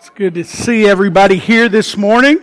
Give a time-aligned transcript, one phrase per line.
[0.00, 2.38] It's good to see everybody here this morning.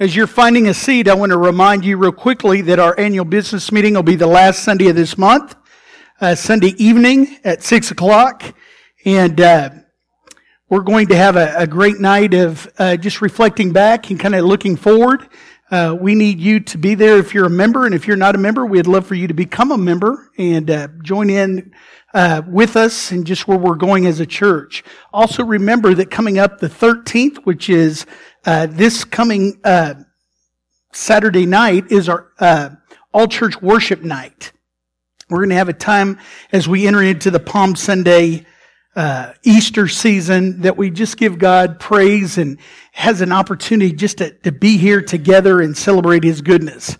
[0.00, 3.24] As you're finding a seat, I want to remind you real quickly that our annual
[3.24, 5.54] business meeting will be the last Sunday of this month,
[6.20, 8.52] uh, Sunday evening at 6 o'clock.
[9.04, 9.70] And uh,
[10.68, 14.34] we're going to have a, a great night of uh, just reflecting back and kind
[14.34, 15.28] of looking forward.
[15.68, 18.36] Uh, we need you to be there if you're a member, and if you're not
[18.36, 21.72] a member, we'd love for you to become a member and uh, join in
[22.14, 24.84] uh, with us and just where we're going as a church.
[25.12, 28.06] Also, remember that coming up the 13th, which is
[28.44, 29.94] uh, this coming uh,
[30.92, 32.70] Saturday night, is our uh,
[33.12, 34.52] all church worship night.
[35.28, 36.18] We're going to have a time
[36.52, 38.46] as we enter into the Palm Sunday
[38.96, 42.58] uh, Easter season that we just give God praise and
[42.92, 46.96] has an opportunity just to, to be here together and celebrate His goodness.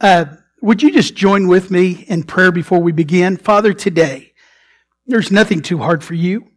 [0.00, 0.26] Uh,
[0.60, 3.36] would you just join with me in prayer before we begin?
[3.36, 4.32] Father, today,
[5.06, 6.48] there's nothing too hard for you.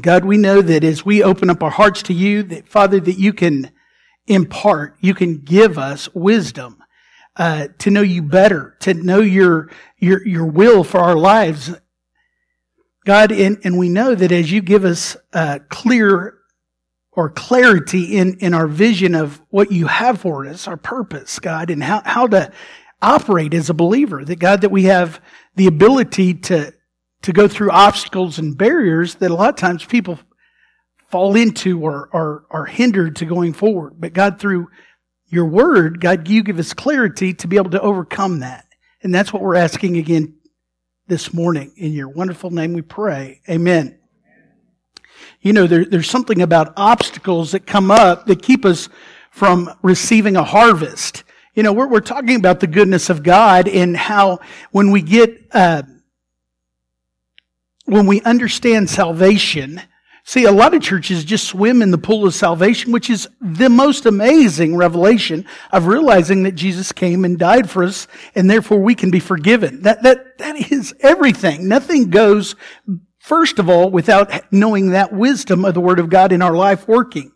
[0.00, 3.18] God, we know that as we open up our hearts to you, that Father, that
[3.18, 3.72] you can
[4.26, 6.78] impart, you can give us wisdom.
[7.34, 11.74] Uh, to know you better, to know your, your, your will for our lives,
[13.04, 16.38] God, and, and we know that as you give us uh, clear
[17.12, 21.70] or clarity in, in our vision of what you have for us, our purpose, God,
[21.70, 22.52] and how, how to
[23.02, 25.20] operate as a believer, that God, that we have
[25.56, 26.72] the ability to,
[27.22, 30.18] to go through obstacles and barriers that a lot of times people
[31.10, 33.94] fall into or are, are hindered to going forward.
[33.98, 34.68] But God, through
[35.26, 38.66] your word, God, you give us clarity to be able to overcome that.
[39.02, 40.36] And that's what we're asking again
[41.12, 41.70] this morning.
[41.76, 43.42] In your wonderful name we pray.
[43.46, 43.98] Amen.
[45.42, 48.88] You know, there, there's something about obstacles that come up that keep us
[49.30, 51.24] from receiving a harvest.
[51.54, 54.38] You know, we're, we're talking about the goodness of God and how
[54.70, 55.82] when we get, uh,
[57.84, 59.82] when we understand salvation,
[60.24, 63.68] See, a lot of churches just swim in the pool of salvation, which is the
[63.68, 68.94] most amazing revelation of realizing that Jesus came and died for us, and therefore we
[68.94, 69.82] can be forgiven.
[69.82, 71.66] That, that, that is everything.
[71.66, 72.54] Nothing goes,
[73.18, 76.86] first of all, without knowing that wisdom of the Word of God in our life
[76.86, 77.32] working.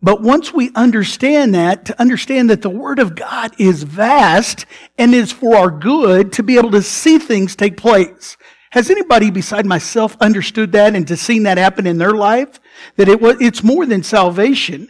[0.00, 4.66] But once we understand that, to understand that the Word of God is vast
[4.96, 8.36] and is for our good, to be able to see things take place.
[8.72, 12.58] Has anybody beside myself understood that and to seen that happen in their life?
[12.96, 14.88] That it was, it's more than salvation.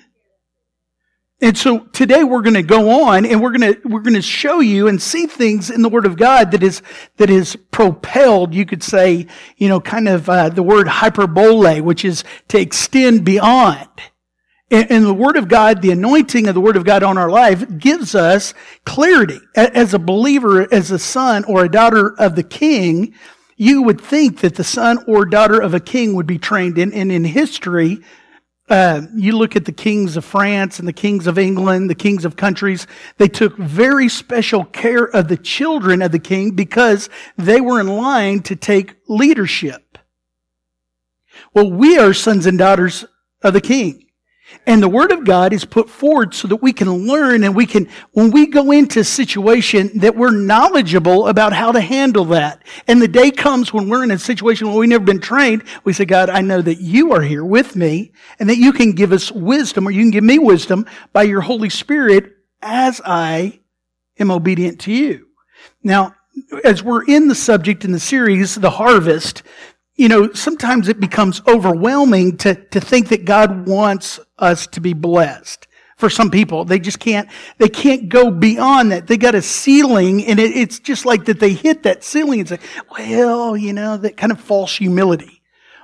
[1.41, 4.23] And so today we're going to go on and we're going to, we're going to
[4.23, 6.81] show you and see things in the Word of God that is,
[7.17, 9.27] that is propelled, you could say,
[9.57, 13.89] you know, kind of, uh, the word hyperbole, which is to extend beyond.
[14.71, 17.31] And, and the Word of God, the anointing of the Word of God on our
[17.31, 18.55] life gives us
[18.85, 19.41] clarity.
[19.57, 23.13] As a believer, as a son or a daughter of the King,
[23.57, 26.93] you would think that the son or daughter of a king would be trained in.
[26.93, 28.01] And in history,
[28.69, 32.25] uh, you look at the kings of France and the kings of England, the kings
[32.25, 32.87] of countries,
[33.19, 37.89] they took very special care of the children of the king because they were in
[37.89, 39.99] line to take leadership.
[41.55, 43.05] Well, we are sons and daughters
[43.43, 44.07] of the king.
[44.67, 47.67] And the Word of God is put forward so that we can learn and we
[47.67, 52.63] can, when we go into a situation, that we're knowledgeable about how to handle that.
[52.87, 55.93] And the day comes when we're in a situation where we've never been trained, we
[55.93, 59.13] say, God, I know that you are here with me and that you can give
[59.13, 63.61] us wisdom or you can give me wisdom by your Holy Spirit as I
[64.19, 65.27] am obedient to you.
[65.83, 66.15] Now,
[66.65, 69.43] as we're in the subject in the series, the harvest,
[69.95, 74.95] you know, sometimes it becomes overwhelming to, to think that God wants us to be
[74.95, 75.67] blessed.
[75.97, 79.07] For some people, they just can't, they can't go beyond that.
[79.07, 82.49] They got a ceiling and it, it's just like that they hit that ceiling and
[82.49, 82.59] say,
[82.91, 85.43] well, you know, that kind of false humility.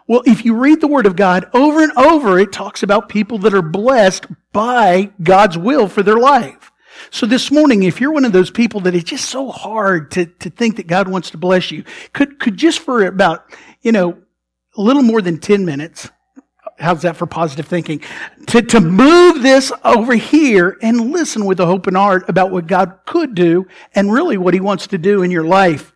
[0.09, 3.39] Well, if you read the Word of God over and over, it talks about people
[3.41, 6.73] that are blessed by God's will for their life.
[7.11, 10.27] So this morning, if you're one of those people that it's just so hard to,
[10.27, 13.45] to think that God wants to bless you, could, could just for about,
[13.83, 14.19] you know,
[14.77, 16.09] a little more than 10 minutes,
[16.79, 18.01] how's that for positive thinking?
[18.49, 22.67] To, to move this over here and listen with a hope and heart about what
[22.67, 25.93] God could do and really what He wants to do in your life.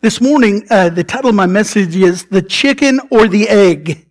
[0.00, 4.08] This morning, uh, the title of my message is The Chicken or the Egg.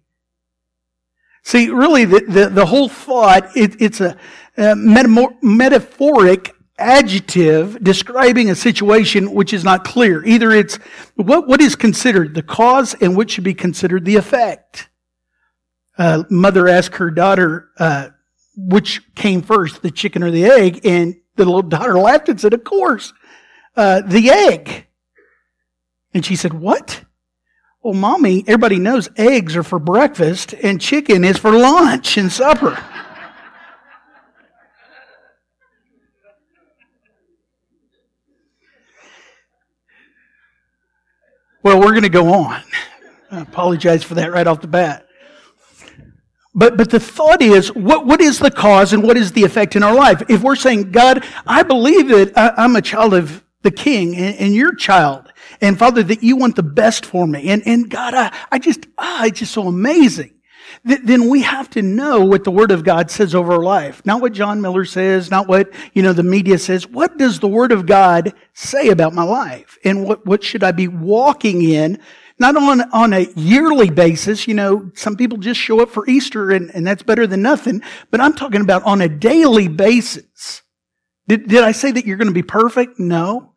[1.43, 4.17] See, really, the, the, the whole thought, it, it's a,
[4.57, 10.23] a metaphoric adjective describing a situation which is not clear.
[10.25, 10.77] Either it's
[11.15, 14.89] what, what is considered the cause and what should be considered the effect.
[15.97, 18.09] Uh, mother asked her daughter, uh,
[18.55, 20.85] which came first, the chicken or the egg?
[20.85, 23.13] And the little daughter laughed and said, of course,
[23.75, 24.87] uh, the egg.
[26.13, 27.03] And she said, What?
[27.83, 32.83] Well, mommy, everybody knows eggs are for breakfast and chicken is for lunch and supper.
[41.67, 42.63] Well, we're going to go on.
[43.29, 45.05] I apologize for that right off the bat.
[46.55, 49.75] But, but the thought is, what, what is the cause and what is the effect
[49.75, 50.23] in our life?
[50.29, 54.37] If we're saying, God, I believe that I, am a child of the king and,
[54.37, 55.29] and your child,
[55.59, 58.87] and Father, that you want the best for me, and, and God, I, I just,
[58.97, 60.33] ah, it's just so amazing.
[60.85, 64.05] Th- then we have to know what the Word of God says over our life.
[64.05, 66.87] Not what John Miller says, not what, you know, the media says.
[66.87, 69.77] What does the Word of God say about my life?
[69.83, 71.99] And what, what should I be walking in
[72.39, 74.47] not on, on a yearly basis.
[74.47, 77.81] You know, some people just show up for Easter and, and that's better than nothing.
[78.11, 80.61] But I'm talking about on a daily basis.
[81.27, 82.99] Did, did I say that you're going to be perfect?
[82.99, 83.53] No.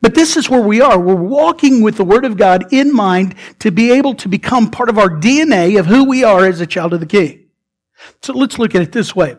[0.00, 0.98] But this is where we are.
[0.98, 4.88] We're walking with the Word of God in mind to be able to become part
[4.88, 7.48] of our DNA of who we are as a child of the King.
[8.22, 9.36] So let's look at it this way.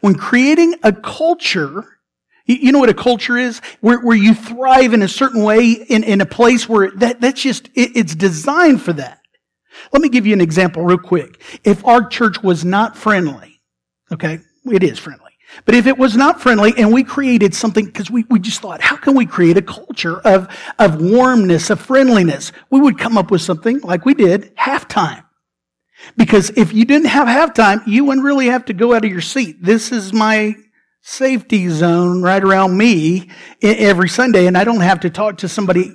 [0.00, 1.94] When creating a culture
[2.46, 3.60] you know what a culture is?
[3.80, 7.40] Where, where you thrive in a certain way in, in a place where that, that's
[7.40, 9.20] just, it, it's designed for that.
[9.92, 11.40] Let me give you an example real quick.
[11.64, 13.62] If our church was not friendly,
[14.12, 14.40] okay,
[14.70, 15.23] it is friendly.
[15.64, 18.80] But if it was not friendly and we created something, because we, we just thought,
[18.80, 20.48] how can we create a culture of,
[20.78, 22.52] of warmness, of friendliness?
[22.70, 25.24] We would come up with something like we did, halftime.
[26.16, 29.20] Because if you didn't have halftime, you wouldn't really have to go out of your
[29.20, 29.62] seat.
[29.62, 30.56] This is my
[31.00, 33.30] safety zone right around me
[33.62, 35.92] every Sunday and I don't have to talk to somebody.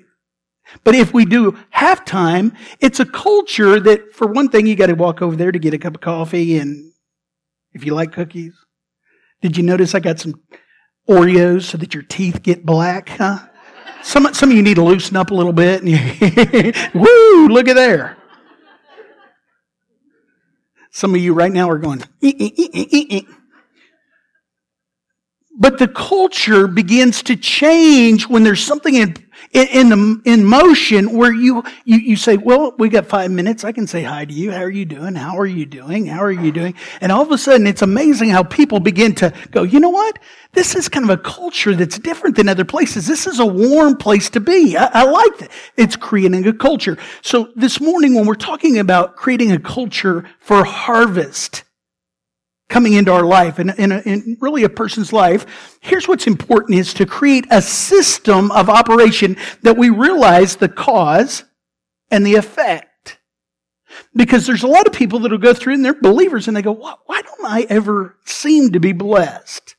[0.84, 4.94] But if we do halftime, it's a culture that for one thing, you got to
[4.94, 6.92] walk over there to get a cup of coffee and
[7.74, 8.54] if you like cookies.
[9.42, 10.42] Did you notice I got some
[11.08, 13.40] Oreos so that your teeth get black, huh?
[14.04, 15.82] Some, some of you need to loosen up a little bit.
[15.82, 18.18] And you, woo, look at there.
[20.92, 22.04] Some of you right now are going,
[25.60, 29.16] but the culture begins to change when there's something in,
[29.52, 33.66] in, in, the, in motion where you, you, you say, well, we got five minutes.
[33.66, 34.52] I can say hi to you.
[34.52, 35.16] How are you doing?
[35.16, 36.06] How are you doing?
[36.06, 36.76] How are you doing?
[37.02, 40.18] And all of a sudden, it's amazing how people begin to go, you know what?
[40.54, 43.06] This is kind of a culture that's different than other places.
[43.06, 44.78] This is a warm place to be.
[44.78, 45.52] I, I like it.
[45.76, 46.98] It's creating a culture.
[47.22, 51.66] So this morning, when we're talking about creating a culture for harvest,
[52.70, 56.94] coming into our life and in, in, really a person's life, here's what's important is
[56.94, 61.44] to create a system of operation that we realize the cause
[62.12, 63.20] and the effect.
[64.16, 66.62] Because there's a lot of people that will go through and they're believers and they
[66.62, 69.76] go, why, why don't I ever seem to be blessed?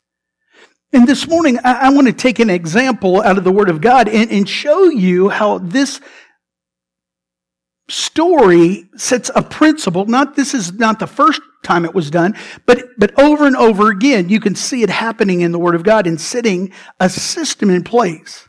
[0.93, 3.81] And this morning, I, I want to take an example out of the Word of
[3.81, 6.01] God and, and show you how this
[7.91, 10.07] story sets a principle.
[10.07, 13.91] Not this is not the first time it was done, but, but over and over
[13.91, 17.71] again, you can see it happening in the Word of God and setting a system
[17.71, 18.49] in place.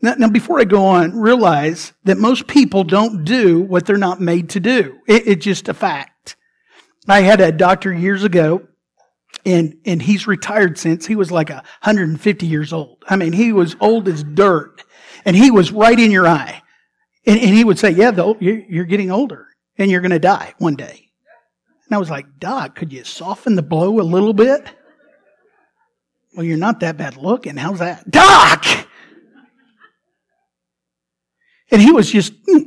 [0.00, 4.20] Now, now before I go on, realize that most people don't do what they're not
[4.20, 4.98] made to do.
[5.06, 6.36] It, it's just a fact.
[7.08, 8.66] I had a doctor years ago,
[9.44, 11.06] and, and he's retired since.
[11.06, 13.04] He was like 150 years old.
[13.08, 14.84] I mean, he was old as dirt,
[15.24, 16.62] and he was right in your eye.
[17.26, 18.10] And, and he would say, yeah,
[18.40, 19.46] you're, you're getting older,
[19.78, 21.10] and you're going to die one day.
[21.86, 24.66] And I was like, Doc, could you soften the blow a little bit?
[26.34, 27.56] Well, you're not that bad looking.
[27.56, 28.10] How's that?
[28.10, 28.64] Doc!
[31.70, 32.64] And he was just, mm.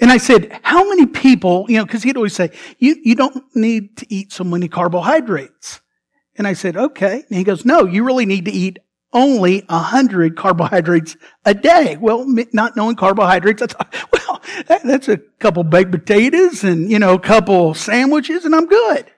[0.00, 3.44] and I said, how many people, you know, because he'd always say, you, you don't
[3.54, 5.80] need to eat so many carbohydrates.
[6.36, 7.24] And I said, okay.
[7.28, 8.78] And he goes, no, you really need to eat
[9.14, 11.96] only 100 carbohydrates a day.
[11.96, 14.42] Well, not knowing carbohydrates, I thought, well,
[14.82, 19.10] that's a couple baked potatoes and, you know, a couple sandwiches and I'm good.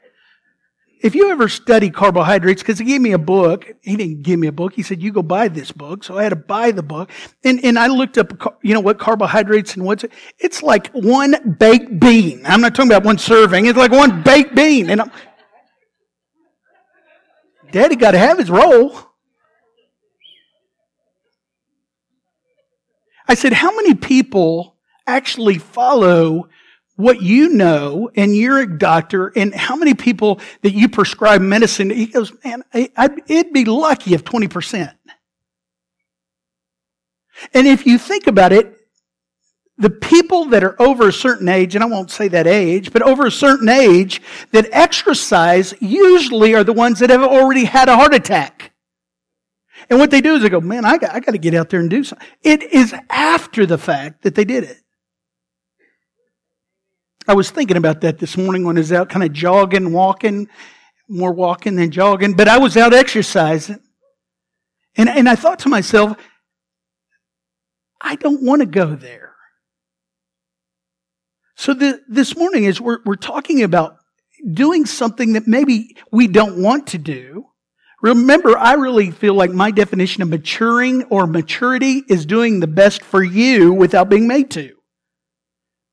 [1.03, 4.47] If you ever study carbohydrates, because he gave me a book, he didn't give me
[4.47, 4.73] a book.
[4.73, 6.03] He said, you go buy this book.
[6.03, 7.11] So I had to buy the book.
[7.45, 10.13] And, and I looked up, you know, what carbohydrates and what's it?
[10.39, 12.43] It's like one baked bean.
[12.47, 13.67] I'm not talking about one serving.
[13.67, 14.89] It's like one baked bean.
[14.89, 15.11] And I'm,
[17.71, 18.99] Daddy got to have his roll.
[23.29, 26.49] I said, how many people actually follow
[26.97, 31.91] what you know and you're a doctor and how many people that you prescribe medicine?
[31.91, 34.93] He goes, man, I, I, it'd be lucky if 20%.
[37.53, 38.73] And if you think about it,
[39.79, 43.03] the people that are over a certain age, and I won't say that age, but
[43.03, 47.97] over a certain age that exercise usually are the ones that have already had a
[47.97, 48.56] heart attack.
[49.89, 51.71] And what they do is they go, man, I got, I got to get out
[51.71, 52.27] there and do something.
[52.43, 54.79] It is after the fact that they did it.
[57.29, 60.49] I was thinking about that this morning when I was out kind of jogging, walking,
[61.09, 63.81] more walking than jogging, but I was out exercising.
[64.97, 66.17] And, and I thought to myself,
[68.01, 69.35] I don't want to go there.
[71.57, 73.97] So the, this morning, as we're, we're talking about
[74.53, 77.47] doing something that maybe we don't want to do,
[78.07, 83.03] remember, I really feel like my definition of maturing or maturity is doing the best
[83.03, 84.75] for you without being made to.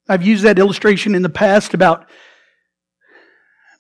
[0.08, 2.08] I've used that illustration in the past about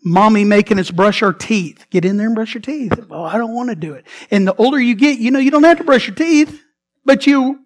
[0.03, 1.85] mommy making us brush our teeth.
[1.89, 3.07] Get in there and brush your teeth.
[3.07, 4.05] Well, I don't want to do it.
[4.31, 6.61] And the older you get, you know, you don't have to brush your teeth,
[7.05, 7.59] but you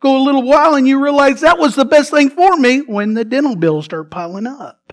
[0.00, 3.14] go a little while and you realize that was the best thing for me when
[3.14, 4.92] the dental bills start piling up.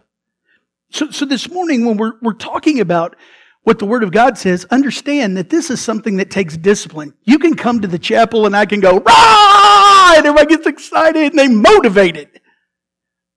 [0.91, 3.15] So, so this morning when we're, we're talking about
[3.63, 7.13] what the Word of God says, understand that this is something that takes discipline.
[7.23, 10.13] You can come to the chapel and I can go, rah!
[10.15, 12.39] And everybody gets excited and they motivated.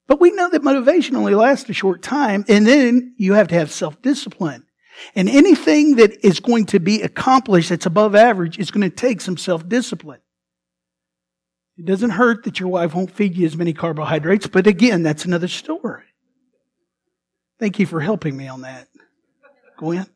[0.07, 3.55] But we know that motivation only lasts a short time, and then you have to
[3.55, 4.67] have self discipline.
[5.15, 9.21] And anything that is going to be accomplished that's above average is going to take
[9.21, 10.21] some self discipline.
[11.79, 15.25] It doesn't hurt that your wife won't feed you as many carbohydrates, but again, that's
[15.25, 16.05] another story.
[17.59, 18.89] Thank you for helping me on that,
[19.79, 20.07] Gwen.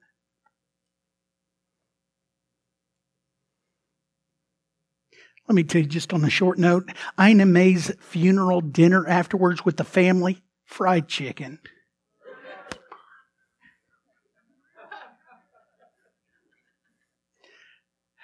[5.48, 9.76] Let me tell you just on a short note Ina May's funeral dinner afterwards with
[9.76, 11.60] the family fried chicken.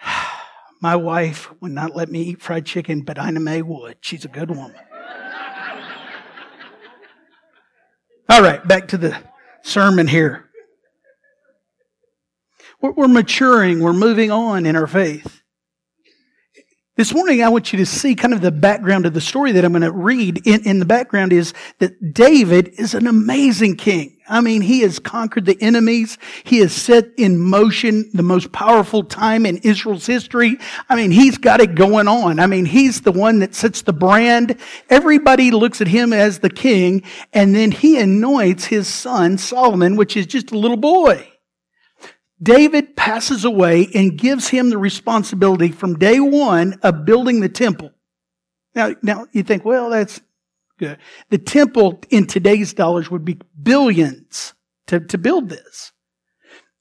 [0.81, 3.99] My wife would not let me eat fried chicken, but Ina May would.
[4.01, 4.75] She's a good woman.
[8.29, 9.17] All right, back to the
[9.63, 10.49] sermon here.
[12.81, 15.42] We're, maturing, we're moving on in our faith.
[17.03, 19.65] This morning, I want you to see kind of the background of the story that
[19.65, 20.47] I'm going to read.
[20.47, 24.19] In, in, the background is that David is an amazing king.
[24.29, 26.17] I mean, he has conquered the enemies.
[26.45, 30.59] He has set in motion the most powerful time in Israel's history.
[30.89, 32.39] I mean, he's got it going on.
[32.39, 34.57] I mean, he's the one that sets the brand.
[34.89, 40.17] Everybody looks at him as the king, and then he anoints his son, Solomon, which
[40.17, 41.32] is just a little boy.
[42.43, 47.93] David passes away and gives him the responsibility from day one of building the temple.
[48.75, 50.21] Now, now you think, well, that's
[50.79, 50.99] good.
[51.31, 54.55] The temple in today's dollars would be billions
[54.87, 55.93] to, to build this.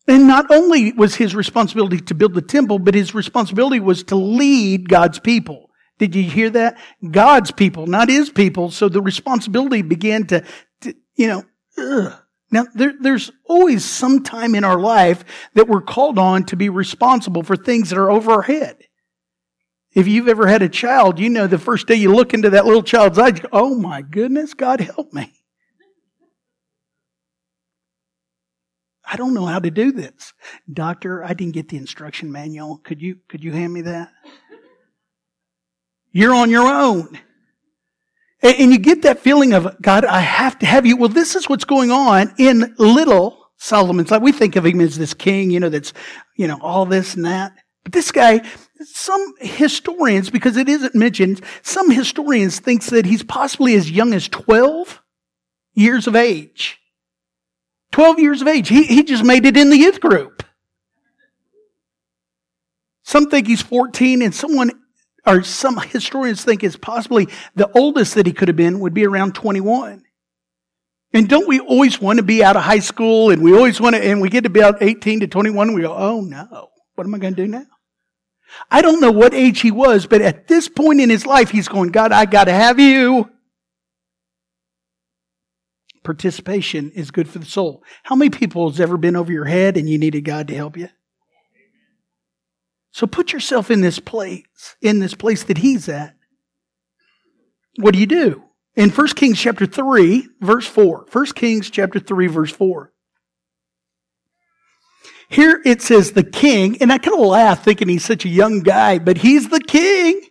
[0.07, 4.15] And not only was his responsibility to build the temple, but his responsibility was to
[4.15, 5.69] lead God's people.
[5.99, 6.79] Did you hear that?
[7.11, 8.71] God's people, not his people.
[8.71, 10.43] So the responsibility began to,
[10.81, 11.43] to you know,
[11.77, 12.20] ugh.
[12.51, 16.67] Now, there, there's always some time in our life that we're called on to be
[16.69, 18.77] responsible for things that are over our head.
[19.93, 22.65] If you've ever had a child, you know the first day you look into that
[22.65, 25.33] little child's eyes, go, oh my goodness, God help me.
[29.05, 30.33] I don't know how to do this.
[30.71, 32.77] Doctor, I didn't get the instruction manual.
[32.77, 34.09] Could you, could you hand me that?
[36.13, 37.19] You're on your own.
[38.43, 40.97] And you get that feeling of, God, I have to have you.
[40.97, 44.21] Well, this is what's going on in little Solomon's life.
[44.21, 45.93] We think of him as this king, you know, that's,
[46.35, 47.53] you know, all this and that.
[47.83, 48.41] But this guy,
[48.81, 54.27] some historians, because it isn't mentioned, some historians thinks that he's possibly as young as
[54.27, 55.01] 12
[55.73, 56.79] years of age.
[57.91, 58.69] 12 years of age.
[58.69, 60.43] He, he just made it in the youth group.
[63.03, 64.71] Some think he's 14 and someone
[65.25, 69.05] or some historians think is possibly the oldest that he could have been would be
[69.05, 70.03] around 21.
[71.13, 73.95] And don't we always want to be out of high school and we always want
[73.95, 76.69] to, and we get to be about 18 to 21 and we go, oh no,
[76.95, 77.65] what am I going to do now?
[78.69, 81.67] I don't know what age he was, but at this point in his life, he's
[81.67, 83.29] going, God, I got to have you.
[86.03, 87.83] Participation is good for the soul.
[88.03, 90.75] How many people has ever been over your head and you needed God to help
[90.75, 90.89] you?
[92.91, 96.15] So put yourself in this place, in this place that he's at.
[97.77, 98.43] What do you do?
[98.75, 101.07] In 1 Kings chapter 3, verse 4.
[101.11, 102.91] 1 Kings chapter 3, verse 4.
[105.29, 108.59] Here it says the king, and I kind of laugh thinking he's such a young
[108.59, 110.21] guy, but he's the king.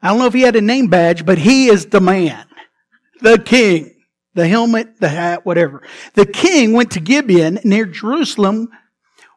[0.00, 2.46] I don't know if he had a name badge, but he is the man,
[3.22, 3.96] the king,
[4.34, 5.82] the helmet, the hat, whatever.
[6.14, 8.68] The king went to Gibeon near Jerusalem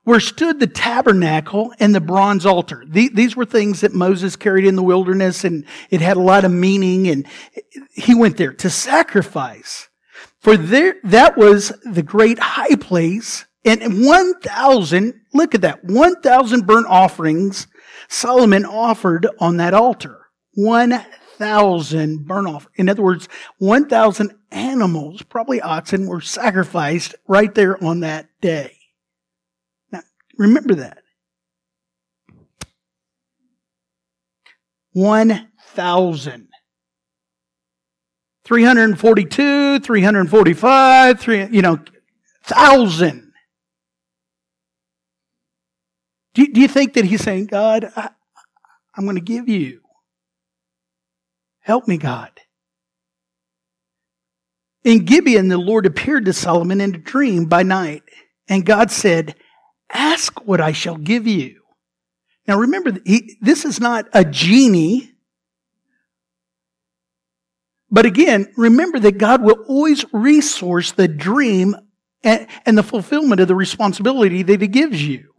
[0.09, 2.83] where stood the tabernacle and the bronze altar.
[2.87, 6.51] These were things that Moses carried in the wilderness and it had a lot of
[6.51, 7.27] meaning and
[7.93, 9.87] he went there to sacrifice.
[10.39, 15.83] For there, that was the great high place and 1,000 look at that.
[15.83, 17.67] 1,000 burnt offerings
[18.07, 20.25] Solomon offered on that altar.
[20.55, 22.75] 1,000 burnt offerings.
[22.77, 28.78] In other words, 1,000 animals, probably oxen, were sacrificed right there on that day.
[30.39, 31.03] Remember that.
[34.93, 36.47] 1,000.
[38.45, 41.77] 342, 345, three, you know,
[42.43, 43.31] thousand.
[46.33, 48.09] Do you, do you think that he's saying, God, I,
[48.95, 49.81] I'm going to give you.
[51.59, 52.31] Help me, God.
[54.83, 58.03] In Gibeon, the Lord appeared to Solomon in a dream by night,
[58.47, 59.35] and God said,
[59.91, 61.61] Ask what I shall give you.
[62.47, 65.13] Now remember, he, this is not a genie
[67.91, 71.75] but again, remember that God will always resource the dream
[72.23, 75.33] and, and, the fulfillment of the responsibility that He gives you.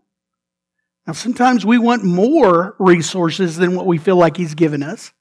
[1.06, 5.12] Now, sometimes we want more resources than what we feel like He's given us,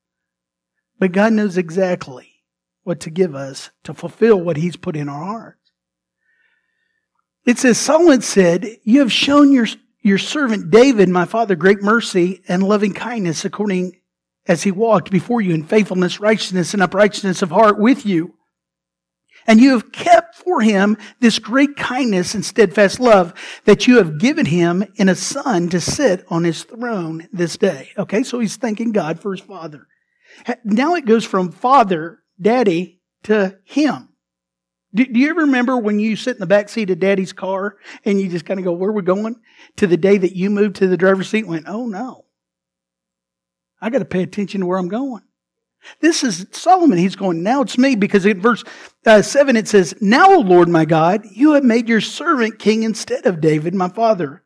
[0.99, 2.29] but God knows exactly
[2.83, 5.58] what to give us to fulfill what He's put in our hearts.
[7.49, 9.65] It says, Solomon said, You have shown your,
[10.03, 13.99] your servant David, my father, great mercy and loving kindness according
[14.47, 18.35] as he walked before you in faithfulness, righteousness, and uprightness of heart with you.
[19.47, 23.33] And you have kept for him this great kindness and steadfast love
[23.65, 27.89] that you have given him in a son to sit on his throne this day.
[27.97, 29.87] Okay, so he's thanking God for his father.
[30.63, 34.08] Now it goes from father, daddy, to him.
[34.93, 37.77] Do, do, you ever remember when you sit in the back seat of daddy's car
[38.05, 39.35] and you just kind of go, where are we going?
[39.77, 42.25] To the day that you moved to the driver's seat and went, oh no.
[43.81, 45.23] I got to pay attention to where I'm going.
[46.01, 46.97] This is Solomon.
[46.97, 48.63] He's going, now it's me, because in verse
[49.05, 52.83] uh, 7 it says, Now, O Lord my God, you have made your servant king
[52.83, 54.43] instead of David, my father.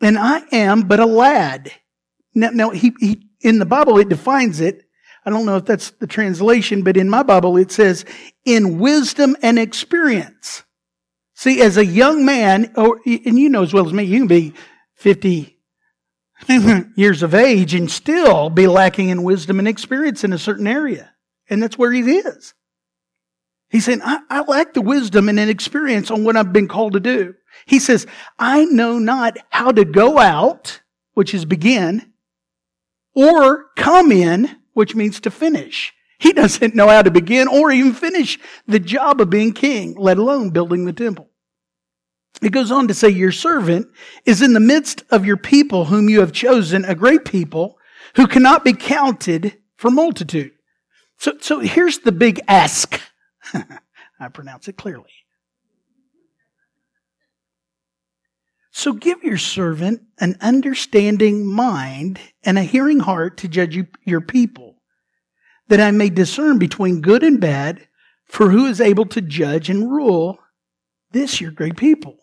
[0.00, 1.72] And I am but a lad.
[2.34, 4.82] Now, now he, he, in the Bible it defines it.
[5.24, 8.04] I don't know if that's the translation, but in my Bible it says,
[8.46, 10.62] in wisdom and experience.
[11.34, 14.28] See, as a young man, or, and you know as well as me, you can
[14.28, 14.54] be
[14.94, 15.56] 50,
[16.96, 21.12] years of age and still be lacking in wisdom and experience in a certain area.
[21.48, 22.54] And that's where he is.
[23.68, 26.92] He's saying, I, I lack the wisdom and an experience on what I've been called
[26.92, 27.34] to do.
[27.66, 28.06] He says,
[28.38, 30.80] I know not how to go out,
[31.14, 32.12] which is begin,
[33.14, 35.92] or come in, which means to finish.
[36.18, 40.18] He doesn't know how to begin or even finish the job of being king, let
[40.18, 41.28] alone building the temple.
[42.42, 43.88] It goes on to say, Your servant
[44.24, 47.78] is in the midst of your people, whom you have chosen, a great people
[48.14, 50.52] who cannot be counted for multitude.
[51.18, 53.00] So, so here's the big ask.
[54.20, 55.10] I pronounce it clearly.
[58.70, 64.65] So give your servant an understanding mind and a hearing heart to judge your people,
[65.68, 67.86] that I may discern between good and bad,
[68.26, 70.38] for who is able to judge and rule
[71.12, 72.18] this your great people?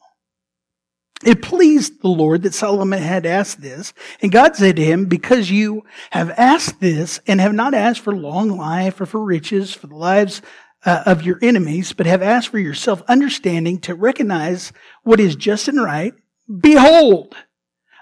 [1.25, 3.93] It pleased the Lord that Solomon had asked this.
[4.21, 8.13] And God said to him, because you have asked this and have not asked for
[8.13, 10.41] long life or for riches, for the lives
[10.85, 15.69] uh, of your enemies, but have asked for yourself understanding to recognize what is just
[15.69, 16.13] and right,
[16.59, 17.35] behold,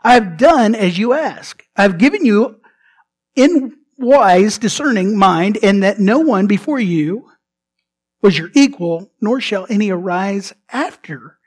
[0.04, 1.64] I have done as you ask.
[1.76, 2.60] I have given you
[3.36, 7.30] in wise, discerning mind, and that no one before you
[8.22, 11.38] was your equal, nor shall any arise after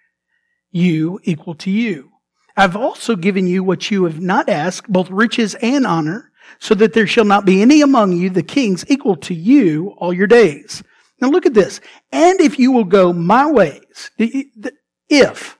[0.71, 2.11] you equal to you.
[2.57, 6.93] I've also given you what you have not asked, both riches and honor, so that
[6.93, 10.83] there shall not be any among you, the kings, equal to you all your days.
[11.21, 11.81] Now look at this.
[12.13, 15.59] And if you will go my ways, if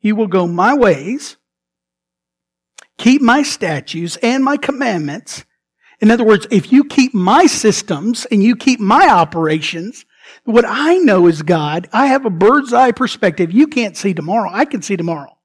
[0.00, 1.36] you will go my ways,
[2.98, 5.44] keep my statutes and my commandments,
[6.02, 10.04] in other words, if you keep my systems and you keep my operations,
[10.44, 11.88] what I know is God.
[11.92, 13.52] I have a bird's eye perspective.
[13.52, 14.50] You can't see tomorrow.
[14.52, 15.38] I can see tomorrow.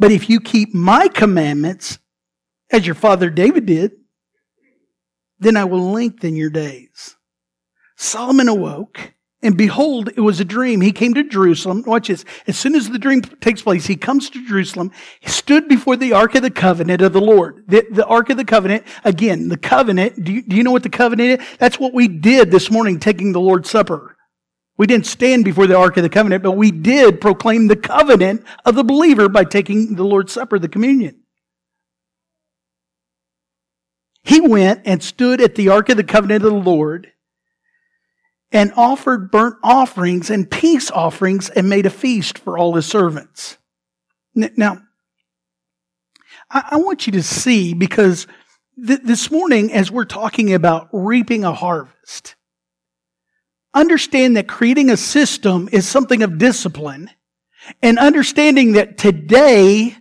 [0.00, 2.00] But if you keep my commandments,
[2.72, 3.92] as your father David did,
[5.38, 7.16] then I will lengthen your days.
[7.96, 10.80] Solomon awoke and behold, it was a dream.
[10.80, 11.82] He came to Jerusalem.
[11.84, 12.24] Watch this.
[12.46, 14.92] As soon as the dream takes place, he comes to Jerusalem.
[15.18, 17.64] He stood before the Ark of the Covenant of the Lord.
[17.66, 20.22] The, the Ark of the Covenant, again, the covenant.
[20.22, 21.48] Do you, do you know what the covenant is?
[21.58, 24.16] That's what we did this morning, taking the Lord's Supper.
[24.76, 28.44] We didn't stand before the Ark of the Covenant, but we did proclaim the covenant
[28.64, 31.20] of the believer by taking the Lord's Supper, the communion.
[34.22, 37.12] He went and stood at the Ark of the Covenant of the Lord
[38.52, 43.56] and offered burnt offerings and peace offerings and made a feast for all his servants.
[44.34, 44.82] Now,
[46.50, 48.26] I, want you to see because
[48.86, 52.34] th- this morning, as we're talking about reaping a harvest,
[53.72, 57.10] understand that creating a system is something of discipline
[57.82, 59.96] and understanding that today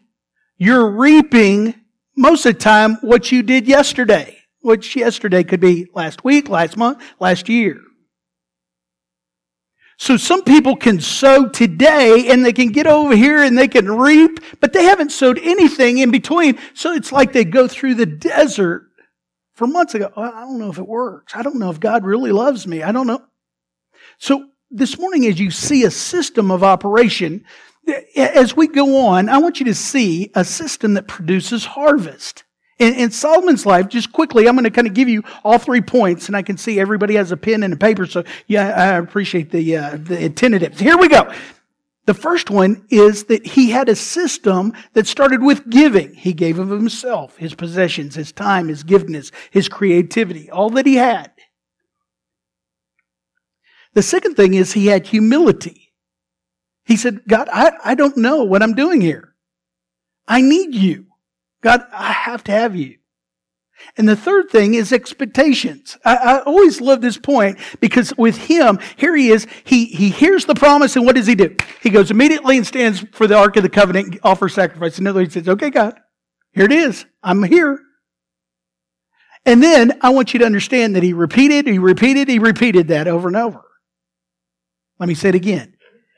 [0.57, 1.73] you're reaping
[2.17, 6.75] most of the time what you did yesterday, which yesterday could be last week, last
[6.75, 7.79] month, last year.
[10.01, 13.87] So some people can sow today and they can get over here and they can
[13.87, 16.57] reap, but they haven't sowed anything in between.
[16.73, 18.87] So it's like they go through the desert
[19.53, 20.11] for months ago.
[20.17, 21.35] Oh, I don't know if it works.
[21.35, 22.81] I don't know if God really loves me.
[22.81, 23.21] I don't know.
[24.17, 27.45] So this morning, as you see a system of operation,
[28.17, 32.43] as we go on, I want you to see a system that produces harvest.
[32.81, 35.81] In, in, Solomon's life, just quickly, I'm going to kind of give you all three
[35.81, 38.97] points, and I can see everybody has a pen and a paper, so yeah, I
[38.97, 40.79] appreciate the, uh, the attentiveness.
[40.79, 41.31] Here we go.
[42.07, 46.15] The first one is that he had a system that started with giving.
[46.15, 50.95] He gave of himself, his possessions, his time, his giftedness, his creativity, all that he
[50.95, 51.31] had.
[53.93, 55.93] The second thing is he had humility.
[56.85, 59.35] He said, God, I, I don't know what I'm doing here.
[60.27, 61.10] I need you.
[61.61, 62.97] God, I have to have you.
[63.97, 65.97] And the third thing is expectations.
[66.05, 70.45] I, I, always love this point because with him, here he is, he, he hears
[70.45, 71.55] the promise and what does he do?
[71.81, 74.99] He goes immediately and stands for the Ark of the Covenant, offers sacrifice.
[74.99, 75.99] In other words, he says, okay, God,
[76.53, 77.05] here it is.
[77.23, 77.79] I'm here.
[79.45, 83.07] And then I want you to understand that he repeated, he repeated, he repeated that
[83.07, 83.63] over and over.
[84.99, 85.73] Let me say it again.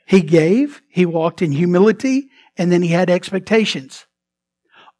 [0.06, 2.28] He gave, he walked in humility,
[2.58, 4.04] and then he had expectations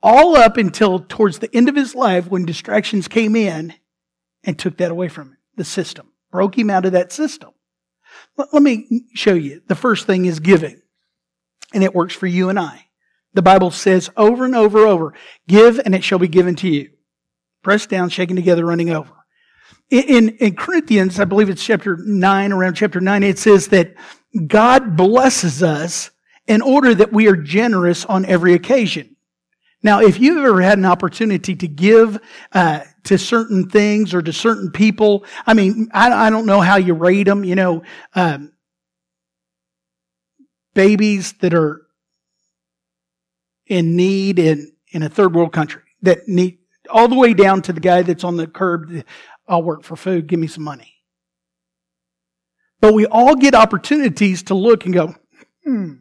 [0.04, 3.72] all up until towards the end of his life when distractions came in
[4.44, 7.50] and took that away from him, the system, broke him out of that system.
[8.36, 9.62] Let me show you.
[9.66, 10.82] The first thing is giving,
[11.72, 12.84] and it works for you and I.
[13.32, 15.14] The Bible says over and over and over,
[15.48, 16.90] give and it shall be given to you.
[17.62, 19.10] Pressed down, shaken together, running over.
[19.88, 23.94] In, in Corinthians, I believe it's chapter 9, around chapter 9, it says that
[24.46, 26.10] God blesses us
[26.46, 29.13] in order that we are generous on every occasion.
[29.84, 32.18] Now, if you've ever had an opportunity to give
[32.52, 36.76] uh, to certain things or to certain people, I mean, I, I don't know how
[36.76, 37.44] you rate them.
[37.44, 37.82] You know,
[38.14, 38.52] um,
[40.72, 41.82] babies that are
[43.66, 47.72] in need in in a third world country that need all the way down to
[47.74, 49.04] the guy that's on the curb.
[49.46, 50.28] I'll work for food.
[50.28, 50.94] Give me some money.
[52.80, 55.14] But we all get opportunities to look and go,
[55.62, 55.92] hmm,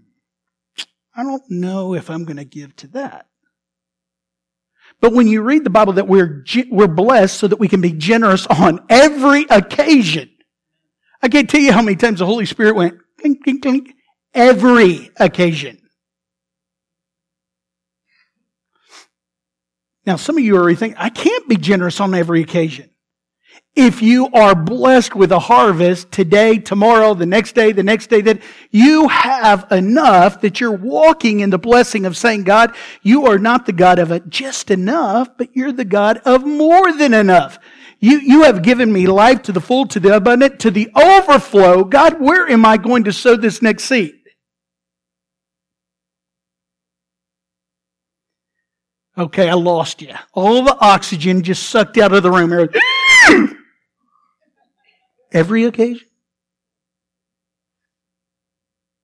[1.13, 3.27] I don't know if I'm going to give to that.
[5.03, 7.91] But when you read the Bible that we're, we're blessed so that we can be
[7.91, 10.29] generous on every occasion.
[11.21, 13.95] I can't tell you how many times the Holy Spirit went, clink, clink, clink,
[14.33, 15.77] every occasion.
[20.05, 22.89] Now, some of you are thinking, I can't be generous on every occasion
[23.75, 28.21] if you are blessed with a harvest today, tomorrow, the next day, the next day,
[28.21, 33.39] that you have enough that you're walking in the blessing of saying, God, you are
[33.39, 37.57] not the God of just enough, but you're the God of more than enough.
[37.99, 41.83] You, you have given me life to the full, to the abundant, to the overflow.
[41.83, 44.13] God, where am I going to sow this next seed?
[49.17, 50.13] Okay, I lost you.
[50.33, 52.69] All the oxygen just sucked out of the room.
[55.33, 56.07] Every occasion?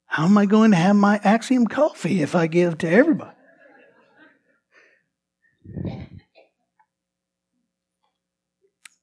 [0.05, 3.35] How am I going to have my Axiom coffee if I give to everybody?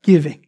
[0.02, 0.46] Giving.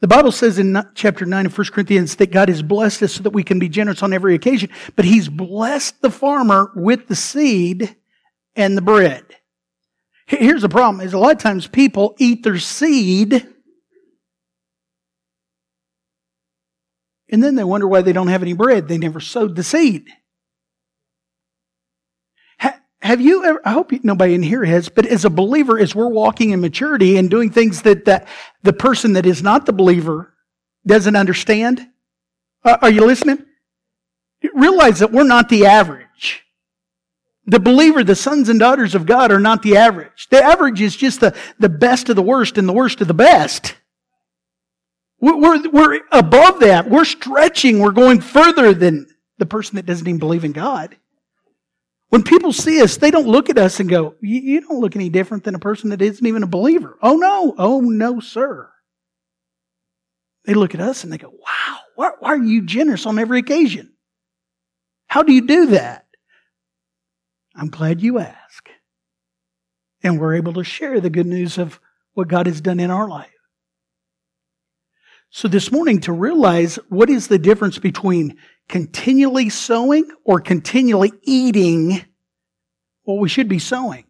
[0.00, 3.22] The Bible says in chapter 9 of 1 Corinthians that God has blessed us so
[3.22, 7.16] that we can be generous on every occasion, but He's blessed the farmer with the
[7.16, 7.96] seed
[8.54, 9.24] and the bread.
[10.26, 13.53] Here's the problem is a lot of times people eat their seed
[17.30, 18.88] And then they wonder why they don't have any bread.
[18.88, 20.08] They never sowed the seed.
[22.60, 25.94] Ha, have you ever, I hope nobody in here has, but as a believer, as
[25.94, 28.28] we're walking in maturity and doing things that, that
[28.62, 30.34] the person that is not the believer
[30.86, 31.86] doesn't understand,
[32.64, 33.44] uh, are you listening?
[34.54, 36.44] Realize that we're not the average.
[37.46, 40.28] The believer, the sons and daughters of God are not the average.
[40.30, 43.14] The average is just the, the best of the worst and the worst of the
[43.14, 43.76] best.
[45.20, 46.88] We're, we're above that.
[46.88, 47.78] We're stretching.
[47.78, 49.06] We're going further than
[49.38, 50.96] the person that doesn't even believe in God.
[52.10, 55.08] When people see us, they don't look at us and go, You don't look any
[55.08, 56.96] different than a person that isn't even a believer.
[57.02, 57.54] Oh, no.
[57.58, 58.70] Oh, no, sir.
[60.44, 63.40] They look at us and they go, Wow, why, why are you generous on every
[63.40, 63.94] occasion?
[65.08, 66.06] How do you do that?
[67.56, 68.68] I'm glad you ask.
[70.02, 71.80] And we're able to share the good news of
[72.12, 73.33] what God has done in our life.
[75.36, 78.36] So this morning to realize what is the difference between
[78.68, 82.04] continually sowing or continually eating
[83.02, 84.04] what we should be sowing.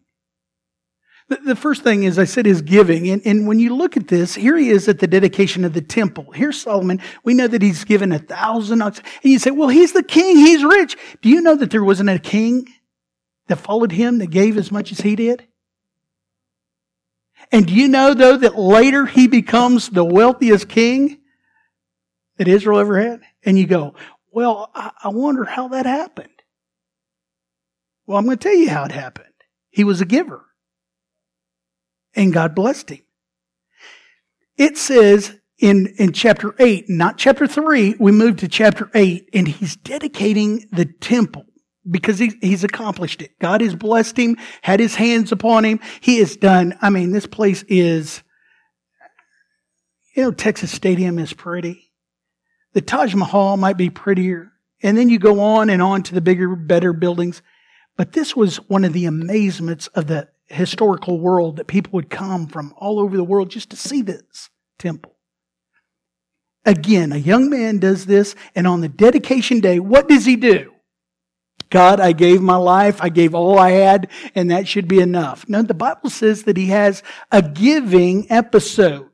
[1.27, 3.09] The first thing, as I said, is giving.
[3.09, 5.81] And, and, when you look at this, here he is at the dedication of the
[5.81, 6.31] temple.
[6.31, 7.01] Here's Solomon.
[7.23, 9.03] We know that he's given a thousand oxen.
[9.23, 10.37] And you say, well, he's the king.
[10.37, 10.95] He's rich.
[11.23, 12.67] Do you know that there wasn't a king
[13.47, 15.47] that followed him that gave as much as he did?
[17.51, 21.19] And do you know, though, that later he becomes the wealthiest king
[22.37, 23.21] that Israel ever had?
[23.43, 23.95] And you go,
[24.31, 26.29] well, I, wonder how that happened.
[28.05, 29.27] Well, I'm going to tell you how it happened.
[29.69, 30.45] He was a giver
[32.15, 33.01] and God blessed him.
[34.57, 39.47] It says in, in chapter 8, not chapter 3, we move to chapter 8, and
[39.47, 41.45] he's dedicating the temple
[41.89, 43.37] because he, he's accomplished it.
[43.39, 45.79] God has blessed him, had his hands upon him.
[46.01, 48.23] He has done, I mean, this place is,
[50.15, 51.91] you know, Texas Stadium is pretty.
[52.73, 54.51] The Taj Mahal might be prettier.
[54.81, 57.41] And then you go on and on to the bigger, better buildings.
[57.97, 62.47] But this was one of the amazements of the historical world that people would come
[62.47, 65.13] from all over the world just to see this temple.
[66.65, 70.71] Again, a young man does this, and on the dedication day, what does he do?
[71.69, 75.49] God, I gave my life, I gave all I had, and that should be enough.
[75.49, 79.09] No, the Bible says that he has a giving episode.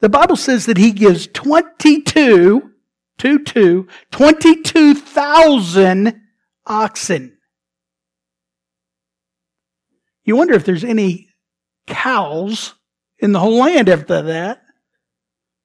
[0.00, 2.70] The Bible says that he gives 22,
[3.18, 6.20] 2, 2, 22,000
[6.66, 7.38] oxen.
[10.24, 11.28] You wonder if there's any
[11.86, 12.74] cows
[13.18, 14.62] in the whole land after that.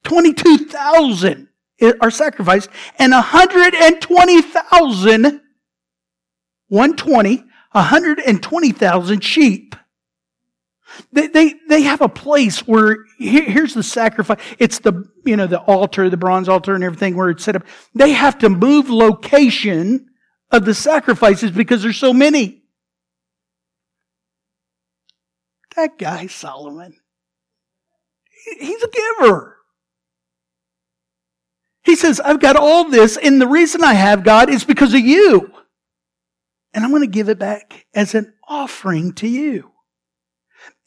[0.04, 1.48] 22,000
[2.00, 5.41] are sacrificed and 120,000,
[6.72, 9.76] 120, 120,000 sheep.
[11.12, 14.38] They, they, they have a place where here, here's the sacrifice.
[14.58, 17.64] It's the, you know, the altar, the bronze altar and everything where it's set up.
[17.94, 20.06] They have to move location
[20.50, 22.62] of the sacrifices because there's so many.
[25.76, 26.96] That guy, Solomon,
[28.58, 29.58] he's a giver.
[31.84, 35.00] He says, I've got all this, and the reason I have, God, is because of
[35.00, 35.52] you.
[36.74, 39.72] And I'm going to give it back as an offering to you.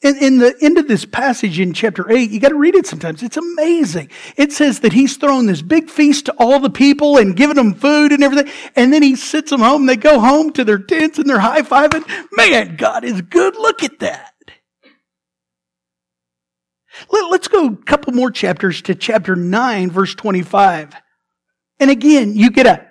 [0.02, 2.86] In, in the end of this passage in chapter 8, you got to read it
[2.86, 3.22] sometimes.
[3.22, 4.10] It's amazing.
[4.36, 7.74] It says that he's thrown this big feast to all the people and giving them
[7.74, 8.52] food and everything.
[8.74, 9.86] And then he sits them home.
[9.86, 12.06] They go home to their tents and they're high fiving.
[12.32, 13.56] Man, God is good.
[13.56, 14.32] Look at that.
[17.10, 20.94] Let, us go a couple more chapters to chapter 9, verse 25.
[21.78, 22.86] And again, you get a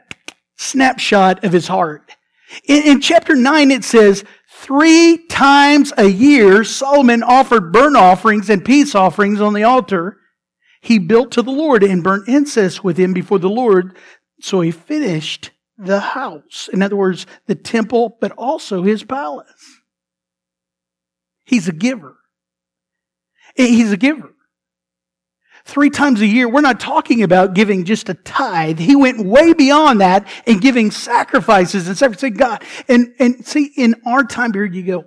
[0.57, 2.11] snapshot of his heart.
[2.67, 8.63] In, in chapter 9, it says, Three times a year, Solomon offered burnt offerings and
[8.63, 10.17] peace offerings on the altar.
[10.81, 13.97] He built to the Lord and burnt incense with him before the Lord.
[14.39, 16.69] So he finished the house.
[16.71, 19.81] In other words, the temple, but also his palace.
[21.43, 22.17] He's a giver.
[23.55, 24.34] He's a giver.
[25.65, 28.77] Three times a year, we're not talking about giving just a tithe.
[28.77, 32.63] He went way beyond that and giving sacrifices and sacrificing God.
[32.87, 35.05] And, and see, in our time period, you go,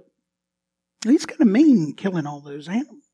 [1.05, 3.05] he's going to mean killing all those animals.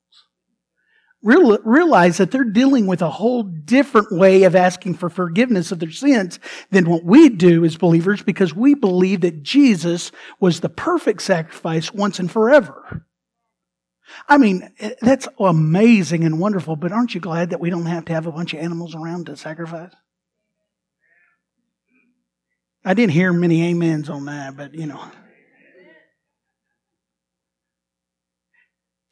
[1.23, 5.81] Real, realize that they're dealing with a whole different way of asking for forgiveness of
[5.81, 6.39] their sins
[6.71, 11.93] than what we do as believers because we believe that Jesus was the perfect sacrifice
[11.93, 13.07] once and forever.
[14.29, 18.05] I mean, eh, that's amazing and wonderful, but aren't you glad that we don't have
[18.07, 19.93] to have a bunch of animals around to sacrifice?
[22.85, 25.03] I didn't hear many amens on that, but you know.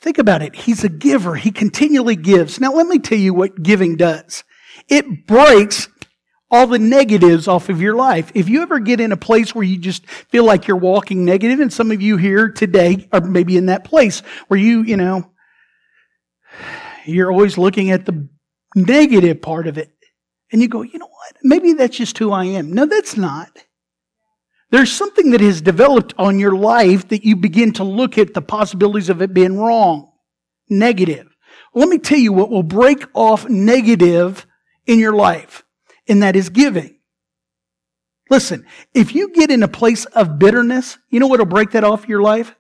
[0.01, 0.57] Think about it.
[0.57, 1.37] He's a giver.
[1.37, 2.61] He continually gives.
[2.61, 4.43] Now, let me tell you what giving does.
[4.89, 5.89] It breaks
[6.53, 8.31] all the negatives off of your life.
[8.35, 11.59] If you ever get in a place where you just feel like you're walking negative,
[11.61, 15.33] and some of you here today are maybe in that place where you, you know,
[17.07, 18.29] you're always looking at the
[18.77, 19.91] negative part of it.
[20.53, 21.37] And you go, you know what?
[21.43, 22.71] Maybe that's just who I am.
[22.71, 23.51] No, that's not.
[24.71, 28.43] There's something that has developed on your life that you begin to look at the
[28.43, 30.13] possibilities of it being wrong,
[30.69, 31.35] negative.
[31.75, 34.47] Let me tell you what will break off negative
[34.87, 35.65] in your life
[36.09, 36.99] and that is giving.
[38.31, 41.85] Listen, if you get in a place of bitterness, you know what will break that
[41.85, 42.55] off your life?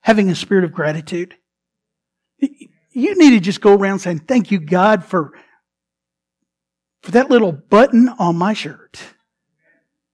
[0.00, 1.34] Having a spirit of gratitude.
[2.90, 5.32] You need to just go around saying, Thank you, God, for,
[7.02, 8.98] for that little button on my shirt.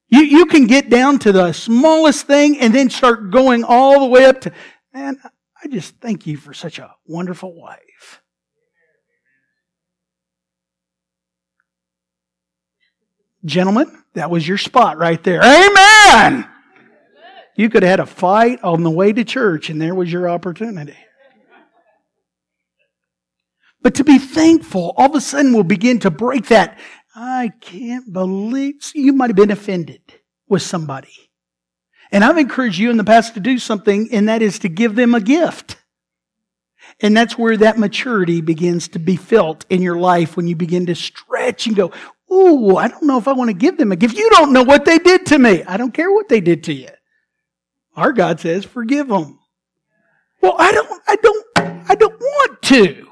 [0.08, 4.06] You, you can get down to the smallest thing and then start going all the
[4.06, 4.52] way up to,
[4.92, 5.18] man,
[5.62, 7.80] I just thank you for such a wonderful wife.
[13.44, 15.42] Gentlemen, that was your spot right there.
[15.42, 16.48] Amen!
[17.56, 20.28] You could have had a fight on the way to church, and there was your
[20.28, 20.96] opportunity.
[23.82, 26.78] But to be thankful, all of a sudden we'll begin to break that.
[27.14, 30.00] I can't believe you might have been offended
[30.48, 31.12] with somebody.
[32.10, 34.94] And I've encouraged you in the past to do something, and that is to give
[34.94, 35.76] them a gift.
[37.00, 40.86] And that's where that maturity begins to be felt in your life when you begin
[40.86, 41.92] to stretch and go,
[42.34, 44.16] Ooh, I don't know if I want to give them a gift.
[44.16, 45.62] You don't know what they did to me.
[45.62, 46.88] I don't care what they did to you.
[47.96, 49.38] Our God says, forgive them.
[50.40, 51.46] Well, I don't, I don't,
[51.88, 53.08] I don't want to.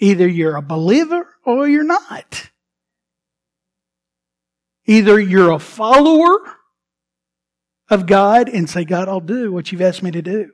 [0.00, 2.50] Either you're a believer or you're not.
[4.86, 6.38] Either you're a follower
[7.88, 10.52] of God and say, God, I'll do what you've asked me to do,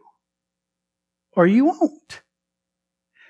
[1.32, 2.22] or you won't.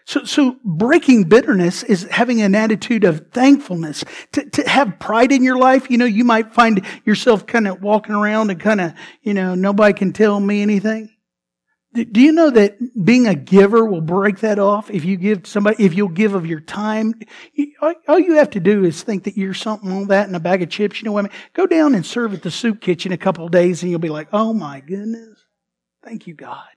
[0.07, 4.05] So, so breaking bitterness is having an attitude of thankfulness.
[4.33, 7.81] To, to have pride in your life, you know, you might find yourself kind of
[7.81, 11.11] walking around and kind of, you know, nobody can tell me anything.
[11.95, 14.91] Do you know that being a giver will break that off?
[14.91, 17.15] If you give somebody, if you'll give of your time,
[18.09, 20.61] all you have to do is think that you're something on that and a bag
[20.61, 21.01] of chips.
[21.01, 21.39] You know what I mean?
[21.53, 24.09] Go down and serve at the soup kitchen a couple of days and you'll be
[24.09, 25.39] like, oh my goodness.
[26.03, 26.74] Thank you, God.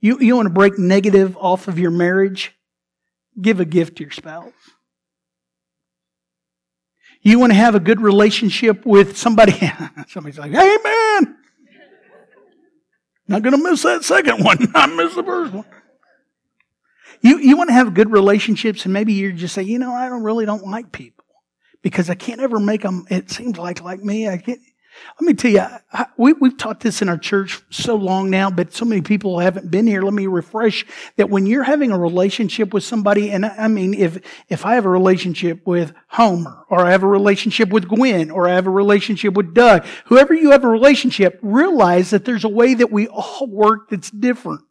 [0.00, 2.56] You, you want to break negative off of your marriage?
[3.40, 4.52] Give a gift to your spouse.
[7.22, 9.52] You want to have a good relationship with somebody?
[10.08, 11.36] Somebody's like, hey man,
[13.28, 14.58] not going to miss that second one.
[14.74, 15.66] I miss the first one.
[17.20, 20.08] You, you want to have good relationships and maybe you just say, you know, I
[20.08, 21.24] don't really don't like people
[21.82, 24.28] because I can't ever make them, it seems like, like me.
[24.28, 24.60] I can't,
[25.18, 28.50] let me tell you, I, we, we've taught this in our church so long now,
[28.50, 30.02] but so many people haven't been here.
[30.02, 30.84] Let me refresh
[31.16, 34.86] that when you're having a relationship with somebody, and I mean, if, if I have
[34.86, 38.70] a relationship with Homer, or I have a relationship with Gwen, or I have a
[38.70, 43.08] relationship with Doug, whoever you have a relationship, realize that there's a way that we
[43.08, 44.62] all work that's different.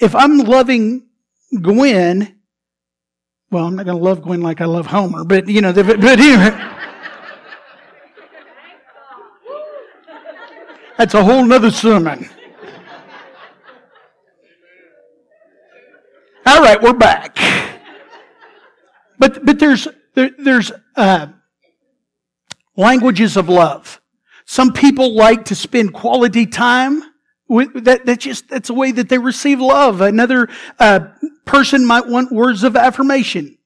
[0.00, 1.06] If I'm loving
[1.60, 2.38] Gwen,
[3.50, 6.02] well, I'm not going to love Gwen like I love Homer, but you know, but
[6.02, 6.71] anyway.
[11.02, 12.30] That's a whole nother sermon.
[16.46, 17.36] All right, we're back.
[19.18, 21.26] But but there's there, there's uh,
[22.76, 24.00] languages of love.
[24.44, 27.02] Some people like to spend quality time
[27.48, 28.06] with that.
[28.06, 30.00] That's just that's a way that they receive love.
[30.00, 31.00] Another uh,
[31.44, 33.58] person might want words of affirmation.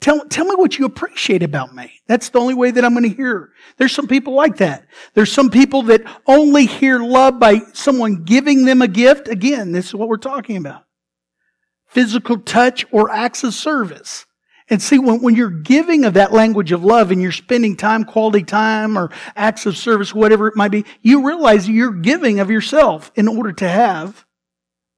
[0.00, 2.00] Tell, tell me what you appreciate about me.
[2.06, 3.52] That's the only way that I'm going to hear.
[3.76, 4.86] There's some people like that.
[5.14, 9.26] There's some people that only hear love by someone giving them a gift.
[9.28, 10.84] Again, this is what we're talking about.
[11.86, 14.26] Physical touch or acts of service.
[14.68, 18.04] And see, when, when you're giving of that language of love and you're spending time,
[18.04, 22.50] quality time, or acts of service, whatever it might be, you realize you're giving of
[22.50, 24.26] yourself in order to have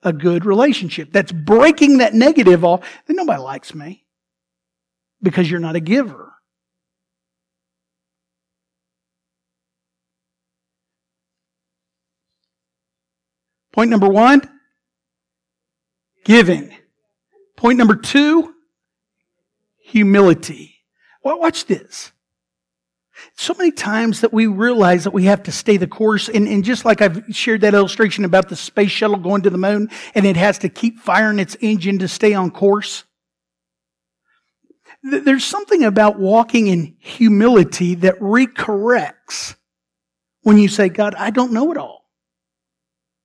[0.02, 1.12] a good relationship.
[1.12, 2.80] That's breaking that negative off.
[3.06, 4.06] Then nobody likes me
[5.22, 6.33] because you're not a giver.
[13.72, 14.42] Point number one
[16.24, 16.74] giving.
[17.57, 18.54] Point number two
[19.83, 20.76] humility.
[21.22, 22.12] Well, watch this.
[23.37, 26.28] So many times that we realize that we have to stay the course.
[26.28, 29.59] And, and, just like I've shared that illustration about the space shuttle going to the
[29.59, 33.04] moon and it has to keep firing its engine to stay on course.
[35.02, 39.54] There's something about walking in humility that recorrects
[40.42, 42.05] when you say, God, I don't know it all.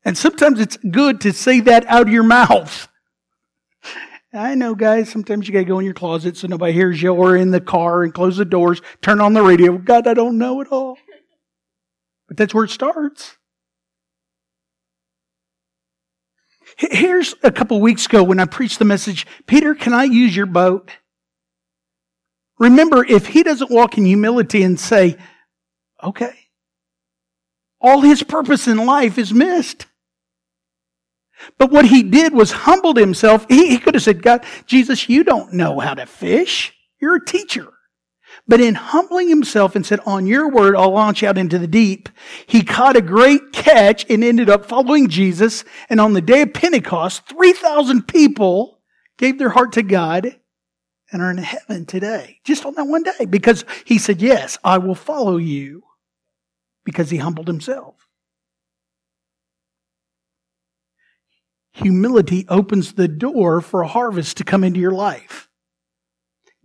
[0.05, 2.88] And sometimes it's good to say that out of your mouth.
[4.34, 7.13] I know, guys, sometimes you got to go in your closet so nobody hears you
[7.13, 9.78] or in the car and close the doors, turn on the radio.
[9.78, 10.97] God, I don't know it all.
[12.28, 13.38] But that's where it starts.
[16.78, 20.47] Here's a couple weeks ago when I preached the message Peter, can I use your
[20.47, 20.89] boat?
[22.60, 25.18] Remember, if he doesn't walk in humility and say,
[26.01, 26.34] okay,
[27.82, 29.88] all his purpose in life is missed.
[31.58, 33.45] But what he did was humbled himself.
[33.49, 36.74] He, he could have said, God, Jesus, you don't know how to fish.
[37.01, 37.68] You're a teacher.
[38.47, 42.10] But in humbling himself and said, On your word, I'll launch out into the deep,
[42.45, 45.64] he caught a great catch and ended up following Jesus.
[45.89, 48.80] And on the day of Pentecost, 3,000 people
[49.18, 50.39] gave their heart to God
[51.14, 54.80] and are in heaven today, just on that one day, because he said, Yes, I
[54.80, 55.84] will follow you,
[56.84, 57.95] because he humbled himself.
[61.74, 65.49] Humility opens the door for a harvest to come into your life.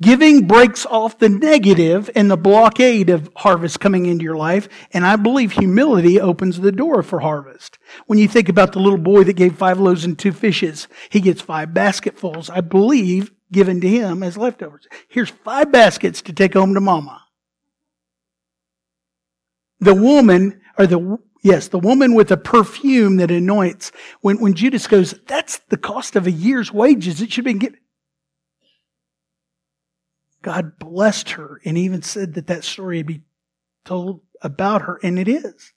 [0.00, 4.68] Giving breaks off the negative and the blockade of harvest coming into your life.
[4.92, 7.78] And I believe humility opens the door for harvest.
[8.06, 11.20] When you think about the little boy that gave five loaves and two fishes, he
[11.20, 14.86] gets five basketfuls, I believe, given to him as leftovers.
[15.08, 17.22] Here's five baskets to take home to mama.
[19.80, 24.86] The woman, or the, yes, the woman with the perfume that anoints, when, when Judas
[24.86, 27.22] goes, that's the cost of a year's wages.
[27.22, 27.78] It should be given.
[30.42, 33.22] God blessed her and even said that that story would be
[33.84, 35.72] told about her, and it is.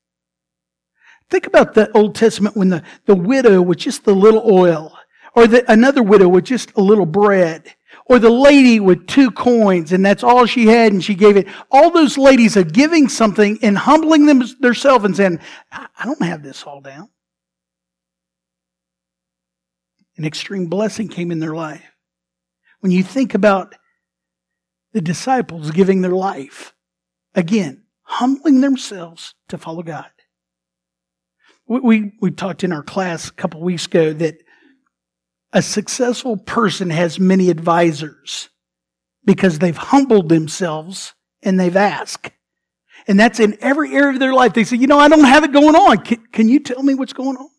[1.30, 4.94] Think about the Old Testament when the, the widow with just the little oil,
[5.36, 7.76] or the, another widow with just a little bread,
[8.06, 11.48] or the lady with two coins and that's all she had and she gave it.
[11.70, 15.40] All those ladies are giving something and humbling them themselves and saying,
[15.72, 17.10] I don't have this all down.
[20.18, 21.84] An extreme blessing came in their life.
[22.82, 23.76] When you think about
[24.94, 26.74] the disciples giving their life.
[27.34, 30.10] Again, humbling themselves to follow God.
[31.68, 34.36] We, we, we talked in our class a couple weeks ago that
[35.54, 38.50] a successful person has many advisors
[39.26, 42.32] because they've humbled themselves and they've asked.
[43.08, 44.54] And that's in every area of their life.
[44.54, 45.98] They say, you know, I don't have it going on.
[46.00, 47.50] Can, can you tell me what's going on?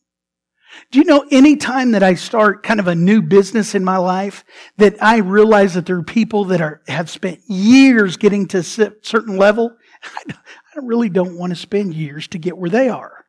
[0.91, 3.99] Do you know any time that I start kind of a new business in my
[3.99, 4.45] life
[4.79, 8.63] that I realize that there are people that are, have spent years getting to a
[8.63, 9.77] certain level?
[10.05, 10.35] I,
[10.75, 13.27] I really don't want to spend years to get where they are.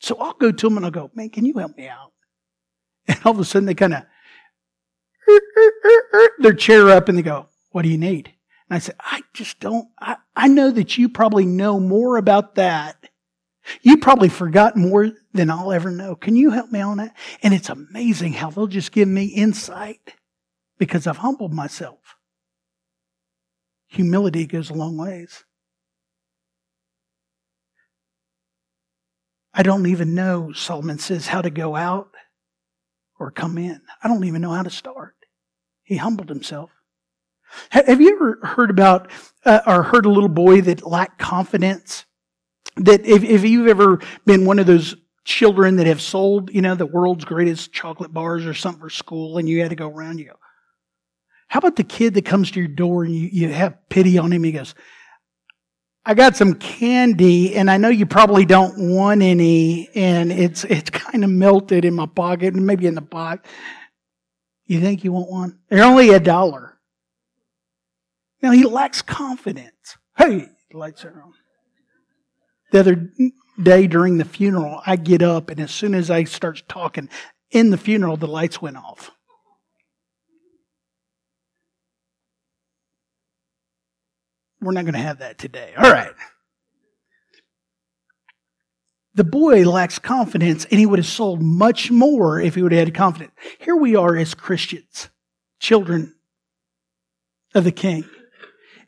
[0.00, 2.12] So I'll go to them and I'll go, man, can you help me out?
[3.08, 4.02] And all of a sudden they kind of,
[5.28, 8.34] er, er, er, their chair up and they go, what do you need?
[8.68, 12.56] And I said, I just don't, I, I know that you probably know more about
[12.56, 13.08] that
[13.82, 16.14] you probably forgot more than I'll ever know.
[16.14, 17.16] Can you help me on that?
[17.42, 20.14] And it's amazing how they'll just give me insight
[20.78, 22.16] because I've humbled myself.
[23.88, 25.44] Humility goes a long ways.
[29.54, 32.10] I don't even know, Solomon says, how to go out
[33.18, 33.80] or come in.
[34.02, 35.14] I don't even know how to start.
[35.82, 36.70] He humbled himself.
[37.70, 39.10] Have you ever heard about
[39.44, 42.04] uh, or heard a little boy that lacked confidence?
[42.78, 46.74] that if, if you've ever been one of those children that have sold, you know,
[46.74, 50.18] the world's greatest chocolate bars or something for school and you had to go around,
[50.18, 50.38] you go,
[51.48, 54.32] how about the kid that comes to your door and you, you have pity on
[54.32, 54.44] him?
[54.44, 54.74] He goes,
[56.08, 60.88] I got some candy and I know you probably don't want any and it's, it's
[60.90, 63.46] kind of melted in my pocket and maybe in the box.
[64.64, 65.58] You think you want one?
[65.68, 66.78] They're only a dollar.
[68.40, 69.98] Now he lacks confidence.
[70.16, 71.34] Hey, lights are on.
[72.72, 73.10] The other
[73.62, 77.10] day during the funeral, I get up and as soon as I start talking
[77.50, 79.10] in the funeral, the lights went off.
[84.60, 85.72] We're not going to have that today.
[85.76, 86.12] All right.
[89.14, 92.86] The boy lacks confidence and he would have sold much more if he would have
[92.86, 93.32] had confidence.
[93.58, 95.10] Here we are as Christians,
[95.58, 96.14] children
[97.54, 98.04] of the King.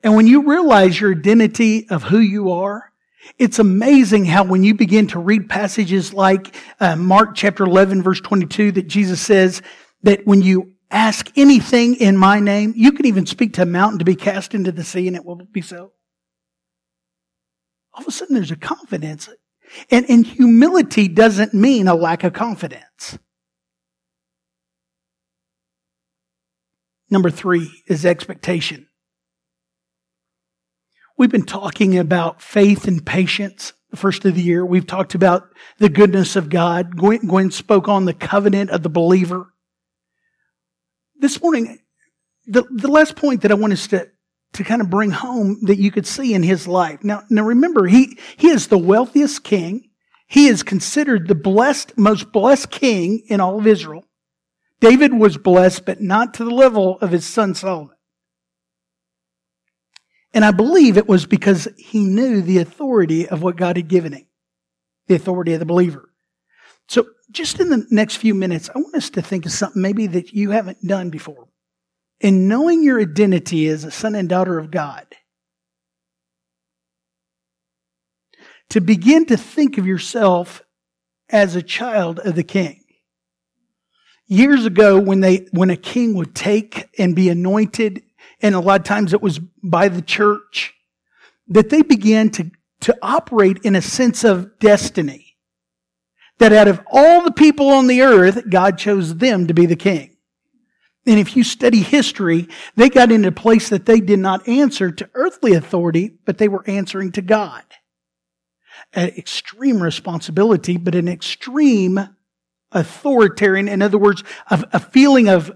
[0.03, 2.93] And when you realize your identity of who you are,
[3.39, 8.21] it's amazing how when you begin to read passages like uh, Mark chapter 11 verse
[8.21, 9.63] 22 that Jesus says
[10.03, 13.99] that when you ask anything in my name, you can even speak to a mountain
[13.99, 15.93] to be cast into the sea and it will be so.
[17.95, 19.29] All of a sudden there's a confidence.
[19.91, 23.19] And, and humility doesn't mean a lack of confidence.
[27.09, 28.87] Number three is expectation.
[31.19, 34.65] We've been talking about faith and patience the first of the year.
[34.65, 36.97] We've talked about the goodness of God.
[36.97, 39.53] Gwen, Gwen spoke on the covenant of the believer.
[41.21, 41.79] This morning,
[42.47, 44.09] the, the last point that I want us to,
[44.55, 47.05] to kind of bring home that you could see in his life.
[47.05, 49.91] Now, now remember, he, he is the wealthiest king.
[50.27, 54.05] He is considered the blessed, most blessed king in all of Israel.
[54.81, 57.97] David was blessed, but not to the level of his son Solomon.
[60.33, 64.13] And I believe it was because he knew the authority of what God had given
[64.13, 64.27] him,
[65.07, 66.10] the authority of the believer
[67.31, 70.33] just in the next few minutes, I want us to think of something maybe that
[70.33, 71.49] you haven't done before.
[72.21, 75.07] In knowing your identity as a son and daughter of God,
[78.71, 80.63] to begin to think of yourself
[81.29, 82.83] as a child of the king.
[84.27, 88.03] Years ago, when they, when a king would take and be anointed,
[88.43, 90.73] and a lot of times it was by the church,
[91.49, 92.51] that they began to,
[92.81, 95.30] to operate in a sense of destiny
[96.41, 99.77] that out of all the people on the earth, God chose them to be the
[99.77, 100.17] king.
[101.07, 104.91] And if you study history, they got into a place that they did not answer
[104.91, 107.63] to earthly authority, but they were answering to God.
[108.95, 112.01] An extreme responsibility, but an extreme
[112.73, 113.69] authoritarian.
[113.69, 115.55] In other words, a, a feeling of,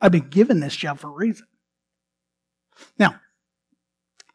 [0.00, 1.46] I've been given this job for a reason.
[2.98, 3.20] Now,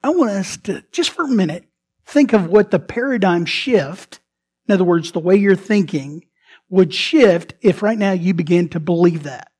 [0.04, 1.68] I want us to, just for a minute,
[2.06, 4.20] think of what the paradigm shift,
[4.68, 6.26] in other words, the way you're thinking,
[6.70, 9.52] would shift if right now you begin to believe that.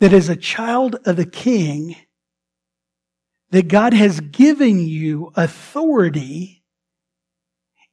[0.00, 1.96] That as a child of the king,
[3.50, 6.63] that God has given you authority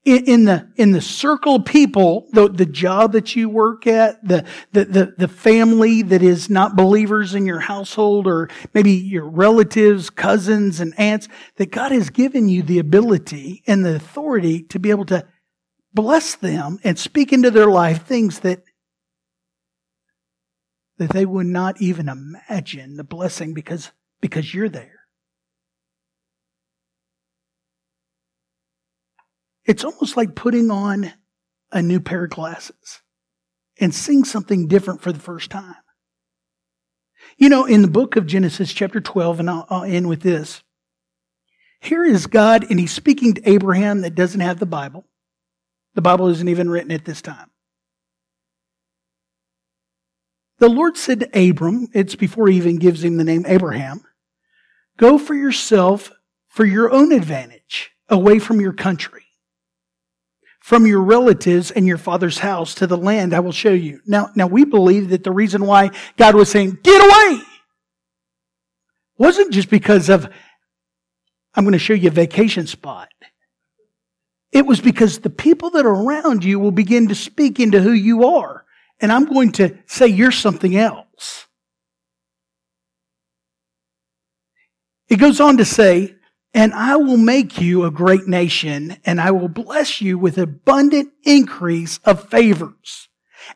[0.04, 4.46] in, the in the circle of people, the, the job that you work at, the,
[4.72, 10.10] the, the, the family that is not believers in your household, or maybe your relatives,
[10.10, 11.28] cousins, and aunts,
[11.58, 15.28] that God has given you the ability and the authority to be able to
[15.94, 18.64] bless them and speak into their life things that
[20.98, 25.01] that they would not even imagine the blessing because because you're there.
[29.72, 31.14] It's almost like putting on
[31.72, 33.02] a new pair of glasses
[33.80, 35.78] and seeing something different for the first time.
[37.38, 40.62] You know, in the book of Genesis, chapter 12, and I'll, I'll end with this.
[41.80, 45.06] Here is God, and he's speaking to Abraham that doesn't have the Bible.
[45.96, 47.50] The Bible isn't even written at this time.
[50.60, 54.04] The Lord said to Abram, it's before he even gives him the name Abraham,
[54.98, 56.12] go for yourself
[56.50, 59.28] for your own advantage away from your country
[60.62, 64.00] from your relatives and your father's house to the land I will show you.
[64.06, 67.42] Now, now we believe that the reason why God was saying, get away,
[69.18, 70.30] wasn't just because of,
[71.56, 73.10] I'm going to show you a vacation spot.
[74.52, 77.92] It was because the people that are around you will begin to speak into who
[77.92, 78.66] you are.
[79.00, 81.48] And I'm going to say you're something else.
[85.10, 86.16] It goes on to say,
[86.54, 91.12] and I will make you a great nation, and I will bless you with abundant
[91.24, 93.08] increase of favors,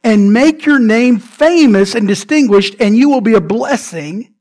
[0.03, 4.33] and make your name famous and distinguished, and you will be a blessing,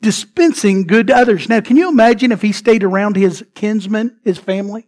[0.00, 1.48] dispensing good to others.
[1.48, 4.86] Now, can you imagine if he stayed around his kinsmen, his family?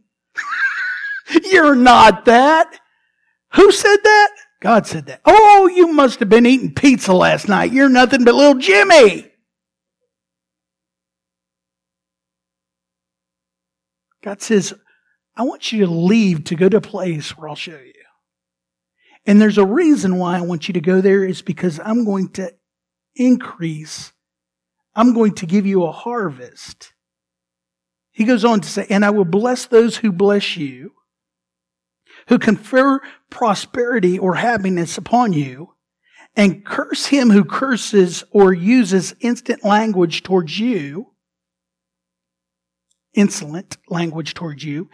[1.45, 2.81] You're not that.
[3.55, 4.31] Who said that?
[4.61, 5.21] God said that.
[5.25, 7.73] Oh, you must have been eating pizza last night.
[7.73, 9.31] You're nothing but little Jimmy.
[14.29, 14.75] God says,
[15.39, 17.95] I want you to leave to go to a place where I'll show you.
[19.25, 22.29] And there's a reason why I want you to go there is because I'm going
[22.33, 22.53] to
[23.17, 24.13] increase.
[24.95, 26.93] I'm going to give you a harvest.
[28.13, 30.93] He goes on to say, and I will bless those who bless you,
[32.27, 33.01] who confer
[33.31, 35.73] prosperity or happiness upon you,
[36.37, 41.15] and curse him who curses or uses instant language towards you
[43.15, 44.89] insolent language towards you.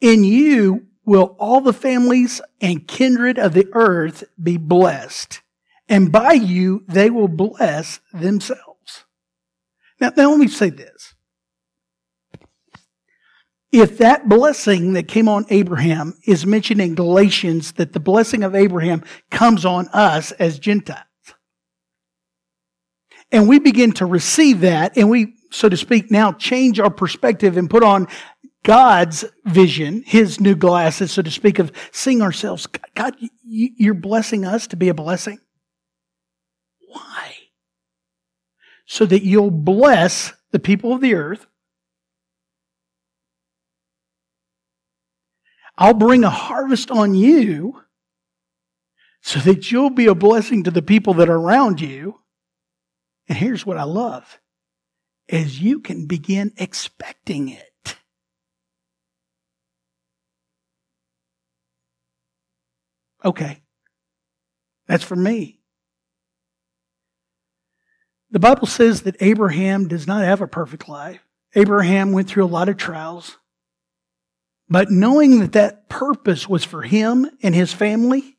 [0.00, 5.42] In you will all the families and kindred of the earth be blessed,
[5.88, 9.04] and by you they will bless themselves.
[10.00, 11.14] Now, now let me say this.
[13.72, 18.54] If that blessing that came on Abraham is mentioned in Galatians, that the blessing of
[18.54, 21.04] Abraham comes on us as Gentiles,
[23.30, 27.56] and we begin to receive that, and we so to speak, now change our perspective
[27.56, 28.06] and put on
[28.62, 32.66] God's vision, His new glasses, so to speak, of seeing ourselves.
[32.94, 35.38] God, you're blessing us to be a blessing.
[36.86, 37.34] Why?
[38.86, 41.46] So that you'll bless the people of the earth.
[45.78, 47.80] I'll bring a harvest on you
[49.22, 52.20] so that you'll be a blessing to the people that are around you.
[53.28, 54.38] And here's what I love
[55.30, 57.96] as you can begin expecting it.
[63.24, 63.62] Okay.
[64.86, 65.60] That's for me.
[68.30, 71.20] The Bible says that Abraham does not have a perfect life.
[71.54, 73.36] Abraham went through a lot of trials.
[74.68, 78.36] But knowing that that purpose was for him and his family,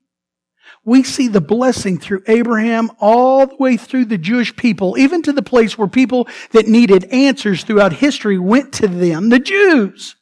[0.84, 5.32] we see the blessing through Abraham all the way through the Jewish people, even to
[5.32, 10.16] the place where people that needed answers throughout history went to them, the Jews.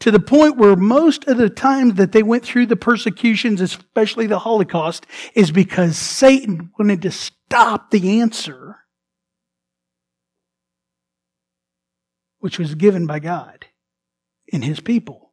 [0.00, 4.26] To the point where most of the times that they went through the persecutions, especially
[4.26, 8.78] the Holocaust, is because Satan wanted to stop the answer,
[12.40, 13.66] which was given by God
[14.48, 15.23] in his people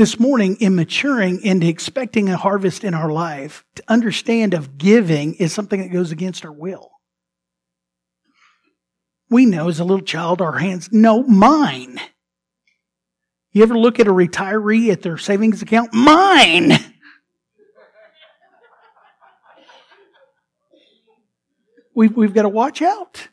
[0.00, 5.34] this morning in maturing and expecting a harvest in our life, to understand of giving
[5.34, 6.90] is something that goes against our will.
[9.28, 12.00] We know as a little child, our hands, no, mine.
[13.52, 15.92] You ever look at a retiree at their savings account?
[15.92, 16.78] Mine!
[21.94, 23.28] We've, we've got to watch out.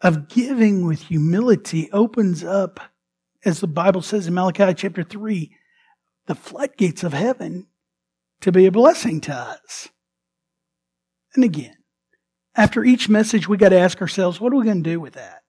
[0.00, 2.91] Of giving with humility opens up
[3.44, 5.50] as the Bible says in Malachi chapter 3,
[6.26, 7.66] the floodgates of heaven
[8.40, 9.88] to be a blessing to us.
[11.34, 11.76] And again,
[12.54, 15.14] after each message, we got to ask ourselves, what are we going to do with
[15.14, 15.42] that?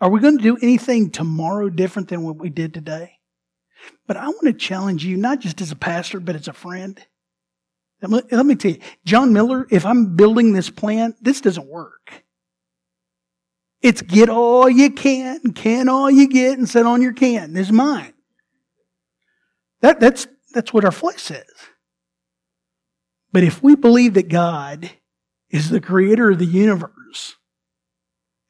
[0.00, 3.18] Are we going to do anything tomorrow different than what we did today?
[4.06, 7.00] But I want to challenge you, not just as a pastor, but as a friend.
[8.00, 12.24] Let me tell you, John Miller, if I'm building this plan, this doesn't work.
[13.82, 17.52] It's get all you can, can all you get, and sit on your can.
[17.52, 18.14] This is mine.
[19.80, 21.44] That, that's, that's what our flesh says.
[23.32, 24.90] But if we believe that God
[25.50, 27.36] is the creator of the universe,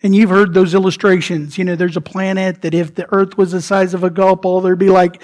[0.02, 3.52] and you've heard those illustrations, you know, there's a planet that if the earth was
[3.52, 5.22] the size of a golf ball, there'd be like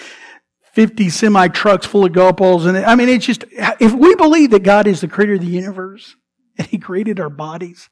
[0.72, 2.64] 50 semi trucks full of golf balls.
[2.64, 5.46] And I mean, it's just, if we believe that God is the creator of the
[5.46, 6.14] universe
[6.56, 7.90] and he created our bodies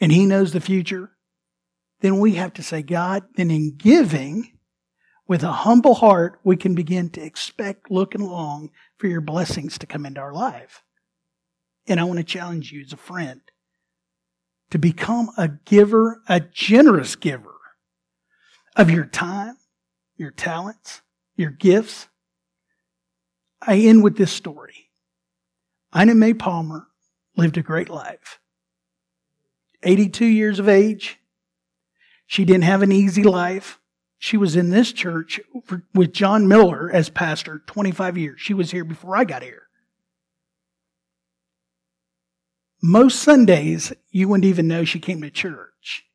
[0.00, 1.12] and he knows the future,
[2.00, 4.58] then we have to say, God, then in giving,
[5.26, 9.78] with a humble heart, we can begin to expect, look, and long for your blessings
[9.78, 10.82] to come into our life.
[11.86, 13.40] And I want to challenge you as a friend
[14.70, 17.54] to become a giver, a generous giver
[18.76, 19.56] of your time,
[20.16, 21.02] your talents,
[21.36, 22.08] your gifts.
[23.62, 24.90] I end with this story.
[25.96, 26.88] Ina May Palmer
[27.36, 28.40] lived a great life.
[29.82, 31.18] 82 years of age,
[32.34, 33.78] she didn't have an easy life.
[34.18, 38.40] She was in this church for, with John Miller as pastor 25 years.
[38.40, 39.68] She was here before I got here.
[42.82, 46.06] Most Sundays, you wouldn't even know she came to church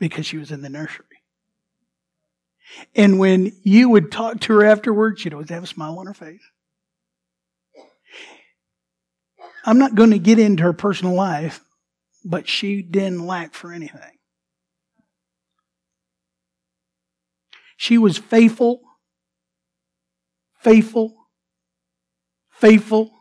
[0.00, 1.06] because she was in the nursery.
[2.96, 6.14] And when you would talk to her afterwards, she'd always have a smile on her
[6.14, 6.42] face.
[9.64, 11.60] I'm not going to get into her personal life,
[12.24, 14.17] but she didn't lack for anything.
[17.80, 18.80] She was faithful,
[20.58, 21.16] faithful,
[22.50, 23.12] faithful.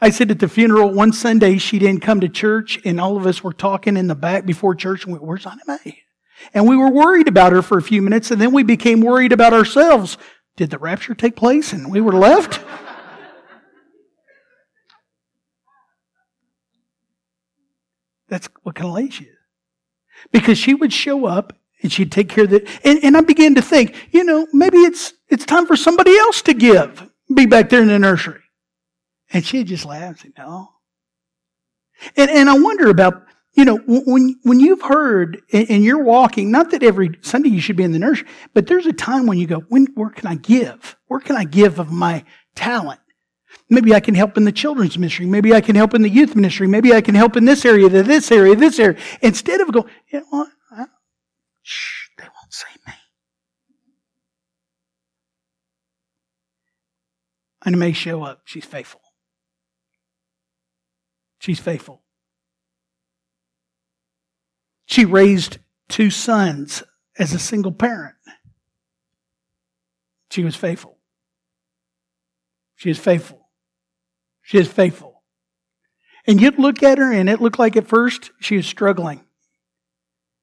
[0.00, 3.26] I said at the funeral one Sunday she didn't come to church, and all of
[3.26, 5.80] us were talking in the back before church, and we went, Where's Anna?
[6.54, 9.32] And we were worried about her for a few minutes, and then we became worried
[9.32, 10.16] about ourselves.
[10.56, 12.60] Did the rapture take place and we were left?
[18.28, 19.30] That's what kind of lady she is.
[20.30, 22.68] Because she would show up and she'd take care of it.
[22.84, 26.42] And, and I began to think, you know, maybe it's it's time for somebody else
[26.42, 27.08] to give.
[27.34, 28.40] Be back there in the nursery.
[29.32, 30.68] And she'd just laugh and say, no.
[32.16, 33.24] And, and I wonder about,
[33.54, 37.76] you know, when, when you've heard and you're walking, not that every Sunday you should
[37.76, 40.34] be in the nursery, but there's a time when you go, when, where can I
[40.34, 40.96] give?
[41.06, 42.24] Where can I give of my
[42.54, 43.00] talent?
[43.68, 45.26] Maybe I can help in the children's ministry.
[45.26, 46.66] Maybe I can help in the youth ministry.
[46.66, 48.98] Maybe I can help in this area, this area, this area.
[49.22, 50.48] Instead of going, you know what?
[51.62, 52.92] Shh, they won't see me.
[57.64, 58.42] And it may show up.
[58.44, 59.00] She's faithful.
[61.38, 62.02] She's faithful.
[64.86, 65.58] She raised
[65.88, 66.82] two sons
[67.18, 68.14] as a single parent.
[70.30, 70.98] She was faithful.
[72.74, 73.48] She is faithful.
[74.42, 75.22] She is faithful.
[76.26, 79.24] And you'd look at her and it looked like at first she was struggling.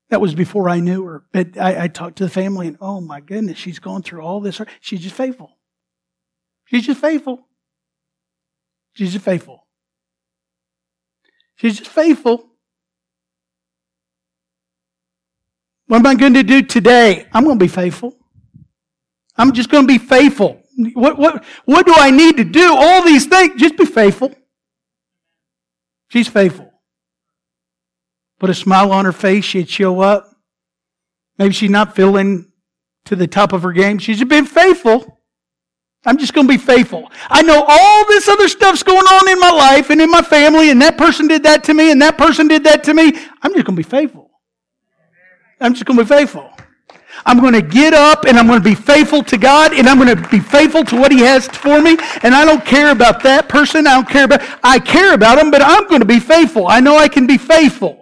[0.10, 1.24] That was before I knew her.
[1.32, 4.42] But I, I, talked to the family and, oh my goodness, she's gone through all
[4.42, 4.60] this.
[4.82, 5.56] She's just faithful.
[6.66, 7.48] She's just faithful.
[8.94, 9.68] She's just faithful.
[11.58, 12.46] She's just faithful.
[15.88, 17.28] What am I going to do today?
[17.34, 18.16] I'm going to be faithful.
[19.38, 20.62] I'm just going to be faithful.
[20.94, 22.76] What, what, what do I need to do?
[22.76, 23.60] All these things.
[23.60, 24.34] Just be faithful.
[26.10, 26.70] She's faithful
[28.40, 29.46] put a smile on her face.
[29.46, 30.36] She'd show up.
[31.38, 32.52] Maybe she's not feeling
[33.06, 33.98] to the top of her game.
[33.98, 35.18] She's been faithful.
[36.06, 37.12] I'm just going to be faithful.
[37.30, 40.70] I know all this other stuff's going on in my life and in my family,
[40.70, 43.08] and that person did that to me, and that person did that to me.
[43.42, 44.30] I'm just going to be faithful.
[45.60, 46.50] I'm just going to be faithful.
[47.26, 49.98] I'm going to get up and I'm going to be faithful to God and I'm
[49.98, 51.98] going to be faithful to what He has for me.
[52.24, 53.88] And I don't care about that person.
[53.88, 56.68] I don't care about, I care about them, but I'm going to be faithful.
[56.68, 57.99] I know I can be faithful.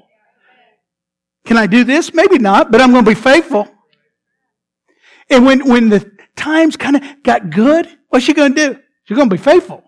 [1.48, 2.14] Can I do this?
[2.14, 3.70] Maybe not, but I'm going to be faithful.
[5.30, 8.80] And when, when the times kind of got good, what's she going to do?
[9.06, 9.82] She's going to be faithful.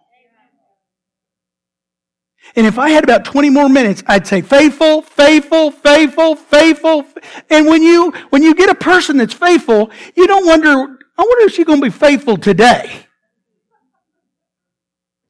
[2.56, 7.06] And if I had about 20 more minutes, I'd say faithful, faithful, faithful, faithful.
[7.50, 11.46] And when you, when you get a person that's faithful, you don't wonder, I wonder
[11.46, 13.06] if she's going to be faithful today.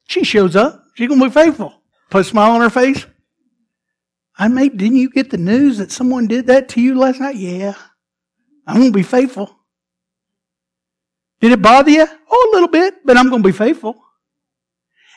[0.08, 0.86] She shows up.
[0.94, 1.74] She's going to be faithful.
[2.12, 3.08] Put a smile on her face.
[4.40, 7.36] I made, didn't you get the news that someone did that to you last night?
[7.36, 7.74] Yeah.
[8.66, 9.54] I'm going to be faithful.
[11.42, 12.08] Did it bother you?
[12.32, 14.02] Oh, a little bit, but I'm going to be faithful.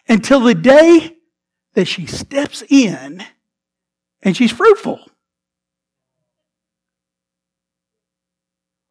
[0.09, 1.17] Until the day
[1.75, 3.25] that she steps in
[4.23, 5.01] and she's fruitful.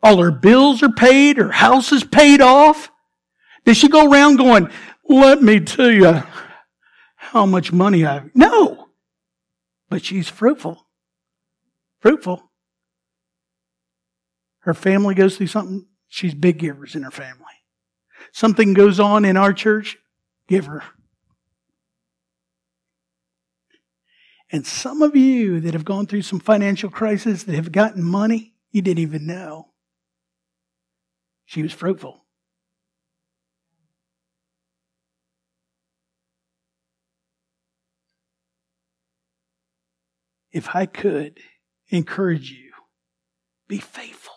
[0.02, 2.90] All her bills are paid, her house is paid off.
[3.66, 4.70] Does she go around going,
[5.08, 6.24] let me tell you
[7.18, 8.30] how much money I have?
[8.34, 8.81] No.
[9.92, 10.88] But she's fruitful.
[12.00, 12.50] Fruitful.
[14.60, 17.44] Her family goes through something, she's big givers in her family.
[18.32, 19.98] Something goes on in our church,
[20.48, 20.82] give her.
[24.50, 28.54] And some of you that have gone through some financial crisis that have gotten money,
[28.72, 29.72] you didn't even know.
[31.46, 32.21] She was fruitful.
[40.62, 41.40] If I could
[41.90, 42.72] encourage you,
[43.68, 44.34] be faithful.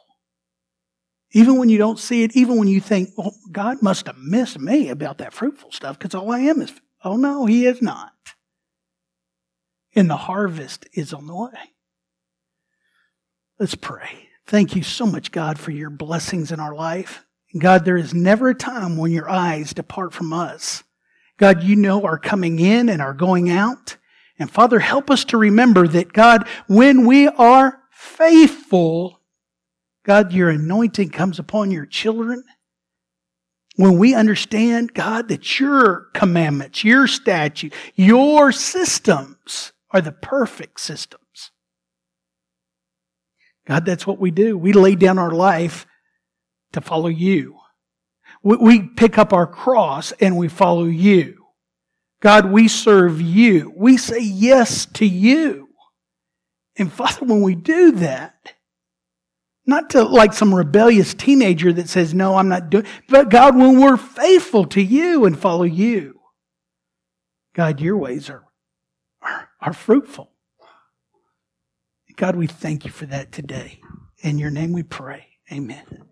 [1.33, 4.59] Even when you don't see it, even when you think, well, God must have missed
[4.59, 6.73] me about that fruitful stuff because all I am is,
[7.05, 8.13] oh no, He is not
[9.95, 11.51] and the harvest is on the way.
[13.59, 14.29] Let's pray.
[14.47, 17.25] Thank you so much, God, for your blessings in our life.
[17.57, 20.83] God, there is never a time when your eyes depart from us.
[21.37, 23.97] God, you know our coming in and our going out.
[24.39, 29.21] And Father, help us to remember that, God, when we are faithful,
[30.05, 32.43] God, your anointing comes upon your children
[33.77, 41.51] when we understand, God, that your commandments, your statute, your systems are the perfect systems.
[43.67, 44.59] God, that's what we do.
[44.59, 45.87] We lay down our life
[46.73, 47.59] to follow you.
[48.43, 51.44] We pick up our cross and we follow you.
[52.25, 53.71] God, we serve you.
[53.77, 55.69] We say yes to you.
[56.75, 58.55] And Father, when we do that,
[59.67, 63.79] not to like some rebellious teenager that says, no, I'm not doing, but God, when
[63.79, 66.19] we're faithful to you and follow you,
[67.55, 68.45] God, your ways are
[69.21, 70.31] are, are fruitful.
[72.17, 73.81] God, we thank you for that today.
[74.21, 75.27] In your name we pray.
[75.53, 76.07] Amen.